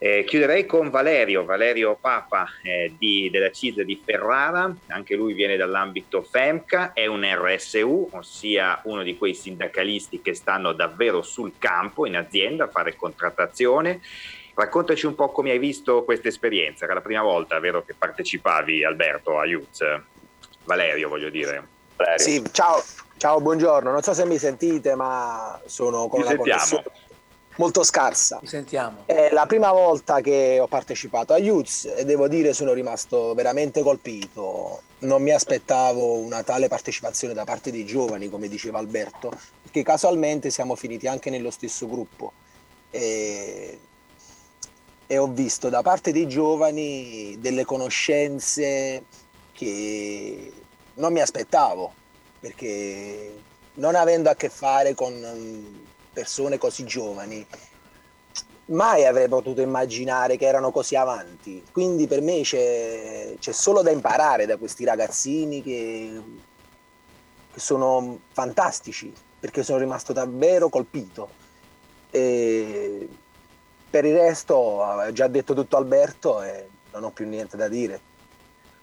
Eh, 0.00 0.22
chiuderei 0.22 0.64
con 0.64 0.90
Valerio, 0.90 1.44
Valerio 1.44 1.98
Papa 2.00 2.46
eh, 2.62 2.94
di, 2.96 3.28
della 3.32 3.50
CISE 3.50 3.84
di 3.84 4.00
Ferrara, 4.04 4.72
anche 4.86 5.16
lui 5.16 5.32
viene 5.32 5.56
dall'ambito 5.56 6.22
FEMCA, 6.22 6.92
è 6.92 7.06
un 7.06 7.24
RSU, 7.24 8.10
ossia 8.12 8.80
uno 8.84 9.02
di 9.02 9.18
quei 9.18 9.34
sindacalisti 9.34 10.22
che 10.22 10.34
stanno 10.34 10.72
davvero 10.72 11.20
sul 11.22 11.54
campo 11.58 12.06
in 12.06 12.16
azienda 12.16 12.64
a 12.64 12.68
fare 12.68 12.94
contrattazione. 12.94 14.00
Raccontaci 14.54 15.06
un 15.06 15.16
po' 15.16 15.30
come 15.30 15.50
hai 15.50 15.58
visto 15.58 16.04
questa 16.04 16.28
esperienza, 16.28 16.84
era 16.84 16.94
la 16.94 17.00
prima 17.00 17.22
volta, 17.22 17.58
vero, 17.58 17.84
che 17.84 17.94
partecipavi 17.94 18.84
Alberto 18.84 19.36
a 19.40 19.46
Youth? 19.46 20.02
Valerio 20.62 21.08
voglio 21.08 21.30
dire. 21.30 21.66
Valerio. 21.96 22.24
Sì, 22.24 22.44
ciao, 22.52 22.80
Ciao, 23.16 23.40
buongiorno. 23.40 23.90
Non 23.90 24.02
so 24.02 24.14
se 24.14 24.24
mi 24.24 24.38
sentite, 24.38 24.94
ma 24.94 25.60
sono 25.66 26.06
con 26.06 26.20
Ci 26.20 26.26
una 26.28 26.36
connessione 26.36 26.84
molto 27.58 27.84
scarsa. 27.84 28.40
Sentiamo. 28.42 29.02
È 29.06 29.28
la 29.30 29.46
prima 29.46 29.70
volta 29.70 30.20
che 30.20 30.58
ho 30.60 30.66
partecipato 30.66 31.32
a 31.32 31.38
Youth 31.38 31.92
e 31.96 32.04
devo 32.04 32.26
dire 32.26 32.52
sono 32.52 32.72
rimasto 32.72 33.34
veramente 33.34 33.82
colpito. 33.82 34.82
Non 35.00 35.22
mi 35.22 35.30
aspettavo 35.30 36.14
una 36.14 36.42
tale 36.42 36.68
partecipazione 36.68 37.34
da 37.34 37.44
parte 37.44 37.70
dei 37.70 37.84
giovani, 37.84 38.28
come 38.28 38.48
diceva 38.48 38.78
Alberto, 38.78 39.30
perché 39.62 39.82
casualmente 39.82 40.50
siamo 40.50 40.74
finiti 40.74 41.06
anche 41.06 41.30
nello 41.30 41.50
stesso 41.50 41.86
gruppo. 41.86 42.32
E, 42.90 43.78
e 45.06 45.18
ho 45.18 45.26
visto 45.28 45.68
da 45.68 45.82
parte 45.82 46.12
dei 46.12 46.26
giovani 46.26 47.36
delle 47.38 47.64
conoscenze 47.64 49.04
che 49.52 50.52
non 50.94 51.12
mi 51.12 51.20
aspettavo 51.20 51.92
perché 52.40 53.32
non 53.74 53.94
avendo 53.94 54.30
a 54.30 54.34
che 54.34 54.48
fare 54.48 54.94
con 54.94 55.12
persone 56.18 56.58
così 56.58 56.84
giovani, 56.84 57.46
mai 58.66 59.06
avrei 59.06 59.28
potuto 59.28 59.60
immaginare 59.60 60.36
che 60.36 60.46
erano 60.46 60.72
così 60.72 60.96
avanti. 60.96 61.62
Quindi 61.70 62.08
per 62.08 62.22
me 62.22 62.40
c'è, 62.40 63.36
c'è 63.38 63.52
solo 63.52 63.82
da 63.82 63.92
imparare 63.92 64.44
da 64.44 64.56
questi 64.56 64.84
ragazzini 64.84 65.62
che, 65.62 66.20
che, 67.52 67.60
sono 67.60 68.18
fantastici, 68.32 69.12
perché 69.38 69.62
sono 69.62 69.78
rimasto 69.78 70.12
davvero 70.12 70.68
colpito. 70.68 71.30
E 72.10 73.08
per 73.88 74.04
il 74.04 74.16
resto 74.16 74.82
ha 74.82 75.12
già 75.12 75.28
detto 75.28 75.54
tutto 75.54 75.76
Alberto 75.76 76.42
e 76.42 76.68
non 76.94 77.04
ho 77.04 77.10
più 77.10 77.28
niente 77.28 77.56
da 77.56 77.68
dire. 77.68 78.00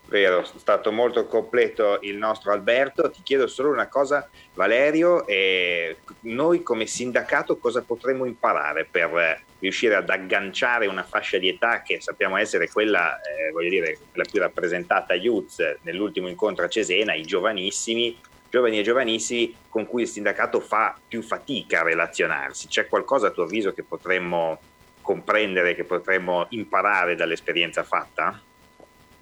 Vero, 0.08 0.42
è 0.42 0.46
stato 0.58 0.92
molto 0.92 1.26
completo 1.26 1.98
il 2.02 2.16
nostro 2.16 2.52
Alberto. 2.52 3.10
Ti 3.10 3.22
chiedo 3.24 3.48
solo 3.48 3.72
una 3.72 3.88
cosa, 3.88 4.30
Valerio, 4.54 5.26
eh, 5.26 5.98
noi 6.22 6.62
come 6.62 6.86
sindacato 6.86 7.58
cosa 7.58 7.82
potremmo 7.82 8.26
imparare 8.26 8.86
per 8.90 9.44
riuscire 9.60 9.96
ad 9.96 10.10
agganciare 10.10 10.86
una 10.86 11.04
fascia 11.04 11.40
di 11.40 11.50
età 11.50 11.82
che 11.82 12.00
sappiamo 12.02 12.38
essere 12.38 12.70
quella, 12.70 13.20
eh, 13.20 13.52
voglio 13.52 13.70
dire, 13.70 13.98
quella 14.12 14.30
più 14.30 14.40
rappresentata 14.40 15.16
Youth 15.16 15.80
nell'ultimo 15.82 16.28
incontro 16.28 16.66
a 16.66 16.70
Cesena, 16.70 17.16
i 17.16 17.24
giovanissimi, 17.24 18.16
giovani 18.48 18.80
e 18.80 18.84
giovanissimi 18.84 19.56
con 19.68 19.88
cui 19.88 20.04
il 20.04 20.08
sindacato 20.08 20.60
fa 20.60 20.96
più 21.08 21.24
fatica 21.24 21.80
a 21.80 21.84
relazionarsi. 21.84 22.68
C'è 22.68 22.88
qualcosa 22.88 23.28
a 23.28 23.32
tuo 23.32 23.44
avviso 23.44 23.74
che 23.74 23.82
potremmo 23.82 24.60
comprendere, 25.02 25.74
che 25.74 25.84
potremmo 25.84 26.46
imparare 26.50 27.16
dall'esperienza 27.16 27.84
fatta? 27.84 28.40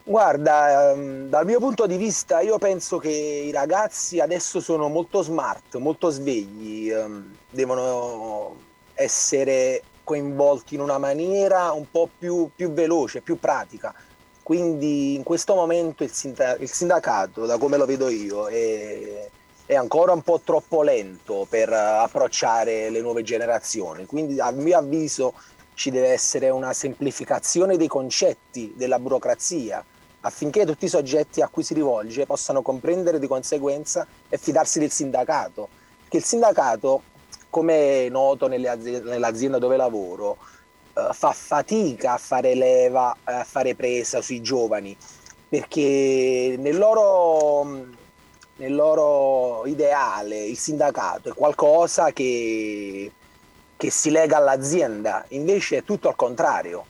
Guarda, 0.05 0.91
ehm, 0.91 1.29
dal 1.29 1.45
mio 1.45 1.59
punto 1.59 1.87
di 1.87 1.95
vista 1.95 2.41
io 2.41 2.57
penso 2.57 2.97
che 2.97 3.09
i 3.09 3.51
ragazzi 3.51 4.19
adesso 4.19 4.59
sono 4.59 4.89
molto 4.89 5.21
smart, 5.21 5.77
molto 5.77 6.09
svegli, 6.09 6.91
ehm, 6.91 7.33
devono 7.49 8.57
essere 8.95 9.81
coinvolti 10.03 10.75
in 10.75 10.81
una 10.81 10.97
maniera 10.97 11.71
un 11.71 11.89
po' 11.89 12.09
più, 12.17 12.49
più 12.53 12.73
veloce, 12.73 13.21
più 13.21 13.39
pratica. 13.39 13.93
Quindi 14.43 15.15
in 15.15 15.23
questo 15.23 15.55
momento 15.55 16.03
il, 16.03 16.11
sindacato, 16.11 17.45
da 17.45 17.57
come 17.57 17.77
lo 17.77 17.85
vedo 17.85 18.09
io, 18.09 18.49
è, 18.49 19.29
è 19.65 19.75
ancora 19.75 20.11
un 20.11 20.21
po' 20.21 20.41
troppo 20.43 20.81
lento 20.81 21.47
per 21.49 21.71
approcciare 21.71 22.89
le 22.89 22.99
nuove 22.99 23.23
generazioni. 23.23 24.05
Quindi 24.05 24.37
a 24.41 24.51
mio 24.51 24.77
avviso 24.77 25.33
ci 25.75 25.91
deve 25.91 26.09
essere 26.09 26.49
una 26.49 26.73
semplificazione 26.73 27.77
dei 27.77 27.87
concetti 27.87 28.73
della 28.75 28.99
burocrazia 28.99 29.83
affinché 30.25 30.65
tutti 30.65 30.86
i 30.86 30.89
soggetti 30.89 31.41
a 31.41 31.47
cui 31.47 31.63
si 31.63 31.73
rivolge 31.73 32.25
possano 32.25 32.62
comprendere 32.62 33.19
di 33.19 33.27
conseguenza 33.27 34.05
e 34.29 34.38
fidarsi 34.38 34.79
del 34.79 34.91
sindacato. 34.91 35.69
Che 36.07 36.17
il 36.17 36.23
sindacato, 36.23 37.01
come 37.49 38.05
è 38.05 38.09
noto 38.09 38.47
nell'azienda 38.47 39.57
dove 39.57 39.75
lavoro, 39.75 40.38
eh, 40.93 41.09
fa 41.12 41.31
fatica 41.31 42.13
a 42.13 42.17
fare 42.17 42.55
leva, 42.55 43.15
a 43.23 43.43
fare 43.43 43.75
presa 43.75 44.21
sui 44.21 44.41
giovani, 44.41 44.95
perché 45.49 46.55
nel 46.57 46.77
loro, 46.77 47.63
nel 48.57 48.75
loro 48.75 49.65
ideale 49.65 50.45
il 50.45 50.57
sindacato 50.57 51.29
è 51.29 51.33
qualcosa 51.33 52.12
che, 52.12 53.12
che 53.75 53.91
si 53.91 54.09
lega 54.09 54.38
all'azienda, 54.38 55.25
invece 55.29 55.77
è 55.77 55.83
tutto 55.83 56.07
al 56.07 56.15
contrario 56.15 56.86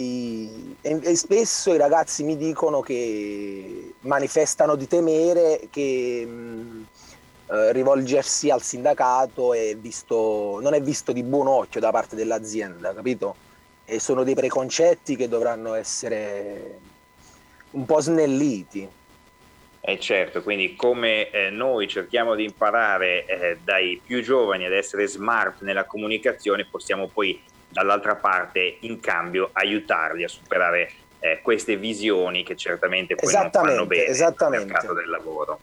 e, 0.00 0.70
e, 0.80 1.16
spesso 1.16 1.74
i 1.74 1.76
ragazzi 1.76 2.22
mi 2.22 2.36
dicono 2.36 2.80
che 2.80 3.94
manifestano 4.02 4.76
di 4.76 4.86
temere 4.86 5.66
che 5.70 6.24
mh, 6.24 6.86
eh, 7.50 7.72
rivolgersi 7.72 8.48
al 8.48 8.62
sindacato 8.62 9.54
è 9.54 9.74
visto, 9.76 10.60
non 10.62 10.74
è 10.74 10.80
visto 10.80 11.10
di 11.10 11.24
buon 11.24 11.48
occhio 11.48 11.80
da 11.80 11.90
parte 11.90 12.14
dell'azienda, 12.14 12.94
capito? 12.94 13.34
E 13.84 13.98
sono 13.98 14.22
dei 14.22 14.34
preconcetti 14.34 15.16
che 15.16 15.28
dovranno 15.28 15.74
essere 15.74 16.78
un 17.72 17.84
po' 17.84 18.00
snelliti. 18.00 18.88
Eh 19.80 19.98
certo, 19.98 20.42
quindi 20.42 20.76
come 20.76 21.30
eh, 21.30 21.50
noi 21.50 21.88
cerchiamo 21.88 22.36
di 22.36 22.44
imparare 22.44 23.24
eh, 23.24 23.58
dai 23.64 24.00
più 24.04 24.22
giovani 24.22 24.64
ad 24.64 24.72
essere 24.72 25.08
smart 25.08 25.62
nella 25.62 25.86
comunicazione, 25.86 26.66
possiamo 26.66 27.08
poi 27.08 27.40
dall'altra 27.68 28.16
parte 28.16 28.78
in 28.80 29.00
cambio 29.00 29.50
aiutarli 29.52 30.24
a 30.24 30.28
superare 30.28 30.90
eh, 31.20 31.40
queste 31.42 31.76
visioni 31.76 32.42
che 32.44 32.56
certamente 32.56 33.14
poi 33.14 33.32
non 33.32 33.50
fanno 33.50 33.86
bene 33.86 34.12
nel 34.12 34.66
mercato 34.66 34.94
del 34.94 35.08
lavoro. 35.08 35.60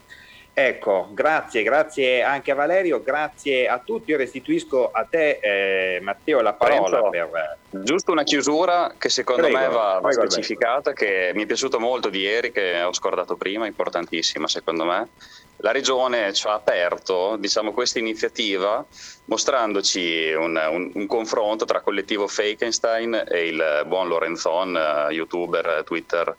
Ecco, 0.58 1.10
grazie, 1.12 1.64
grazie 1.64 2.24
anche 2.24 2.52
a 2.52 2.56
Valerio, 2.56 3.04
grazie 3.04 3.68
a 3.68 3.78
tutti. 3.78 4.12
Io 4.12 4.18
restituisco 4.18 4.90
a 4.90 5.04
te, 5.04 5.40
eh, 5.42 6.00
Matteo, 6.00 6.40
la 6.40 6.54
parola 6.54 7.10
per... 7.10 7.58
Giusto 7.72 8.14
una 8.14 8.24
chiusura 8.24 8.94
che 8.98 9.10
secondo 9.10 9.42
prego, 9.42 9.58
me 9.58 9.68
va, 9.68 10.00
va 10.02 10.12
specificata, 10.14 10.94
che 10.94 11.32
mi 11.36 11.44
è 11.44 11.46
piaciuto 11.46 11.78
molto 11.78 12.08
di 12.08 12.20
ieri, 12.20 12.54
che 12.54 12.82
ho 12.82 12.94
scordato 12.94 13.36
prima, 13.36 13.66
importantissima 13.66 14.48
secondo 14.48 14.86
me, 14.86 15.10
la 15.58 15.72
regione 15.72 16.34
ci 16.34 16.48
ha 16.48 16.54
aperto 16.54 17.38
diciamo, 17.38 17.72
questa 17.72 18.00
iniziativa 18.00 18.86
mostrandoci 19.26 20.34
un, 20.34 20.56
un, 20.56 20.92
un, 20.94 21.08
confronto 21.08 21.66
tra 21.66 21.82
collettivo 21.82 22.28
Fakenstein 22.28 23.26
e 23.28 23.48
il 23.48 23.84
buon 23.88 24.08
Lorenzon, 24.08 25.08
youtuber, 25.10 25.84
Twitter, 25.86 26.36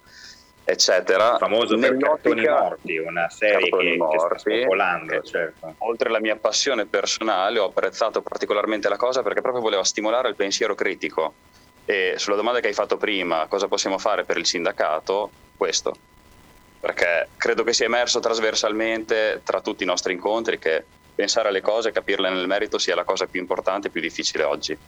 eccetera. 0.64 1.38
Famoso 1.38 1.78
per 1.78 1.96
cartoni 1.96 2.46
morti, 2.46 2.98
una 2.98 3.28
serie 3.28 3.70
che, 3.70 3.96
morti, 3.96 4.16
che 4.16 4.22
sta 4.22 4.38
spopolando. 4.38 5.22
Certo. 5.22 5.74
Oltre 5.78 6.08
alla 6.08 6.20
mia 6.20 6.36
passione 6.36 6.86
personale, 6.86 7.58
ho 7.58 7.66
apprezzato 7.66 8.22
particolarmente 8.22 8.88
la 8.88 8.96
cosa 8.96 9.22
perché 9.22 9.40
proprio 9.40 9.62
voleva 9.62 9.82
stimolare 9.82 10.28
il 10.28 10.36
pensiero 10.36 10.74
critico. 10.74 11.34
E 11.84 12.14
sulla 12.16 12.36
domanda 12.36 12.60
che 12.60 12.66
hai 12.66 12.74
fatto 12.74 12.96
prima, 12.96 13.46
cosa 13.48 13.68
possiamo 13.68 13.98
fare 13.98 14.24
per 14.24 14.36
il 14.36 14.46
sindacato, 14.46 15.30
questo. 15.56 15.94
Perché 16.86 17.30
credo 17.36 17.64
che 17.64 17.72
sia 17.72 17.86
emerso 17.86 18.20
trasversalmente 18.20 19.40
tra 19.44 19.60
tutti 19.60 19.82
i 19.82 19.86
nostri 19.86 20.12
incontri 20.12 20.56
che 20.56 20.84
pensare 21.16 21.48
alle 21.48 21.60
cose 21.60 21.88
e 21.88 21.92
capirle 21.92 22.30
nel 22.30 22.46
merito 22.46 22.78
sia 22.78 22.94
la 22.94 23.02
cosa 23.02 23.26
più 23.26 23.40
importante 23.40 23.88
e 23.88 23.90
più 23.90 24.00
difficile 24.00 24.44
oggi. 24.44 24.78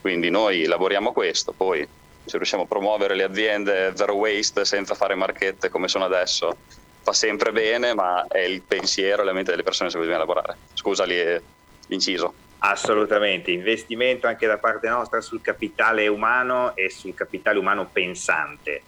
Quindi 0.00 0.30
noi 0.30 0.64
lavoriamo 0.64 1.12
questo, 1.12 1.52
poi 1.52 1.86
se 2.24 2.36
riusciamo 2.38 2.64
a 2.64 2.66
promuovere 2.66 3.14
le 3.14 3.22
aziende 3.22 3.92
zero 3.94 4.16
waste 4.16 4.64
senza 4.64 4.96
fare 4.96 5.14
marchette 5.14 5.68
come 5.68 5.86
sono 5.86 6.06
adesso, 6.06 6.56
fa 7.04 7.12
sempre 7.12 7.52
bene, 7.52 7.94
ma 7.94 8.26
è 8.26 8.40
il 8.40 8.62
pensiero 8.62 9.22
e 9.22 9.24
la 9.24 9.32
mente 9.32 9.52
delle 9.52 9.62
persone 9.62 9.90
su 9.90 9.96
cui 9.96 10.06
bisogna 10.06 10.24
lavorare. 10.24 10.56
Scusa 10.74 11.04
l'inciso. 11.04 12.34
Assolutamente, 12.58 13.52
investimento 13.52 14.26
anche 14.26 14.48
da 14.48 14.58
parte 14.58 14.88
nostra 14.88 15.20
sul 15.20 15.40
capitale 15.40 16.08
umano 16.08 16.74
e 16.74 16.90
sul 16.90 17.14
capitale 17.14 17.58
umano 17.60 17.90
pensante. 17.92 18.84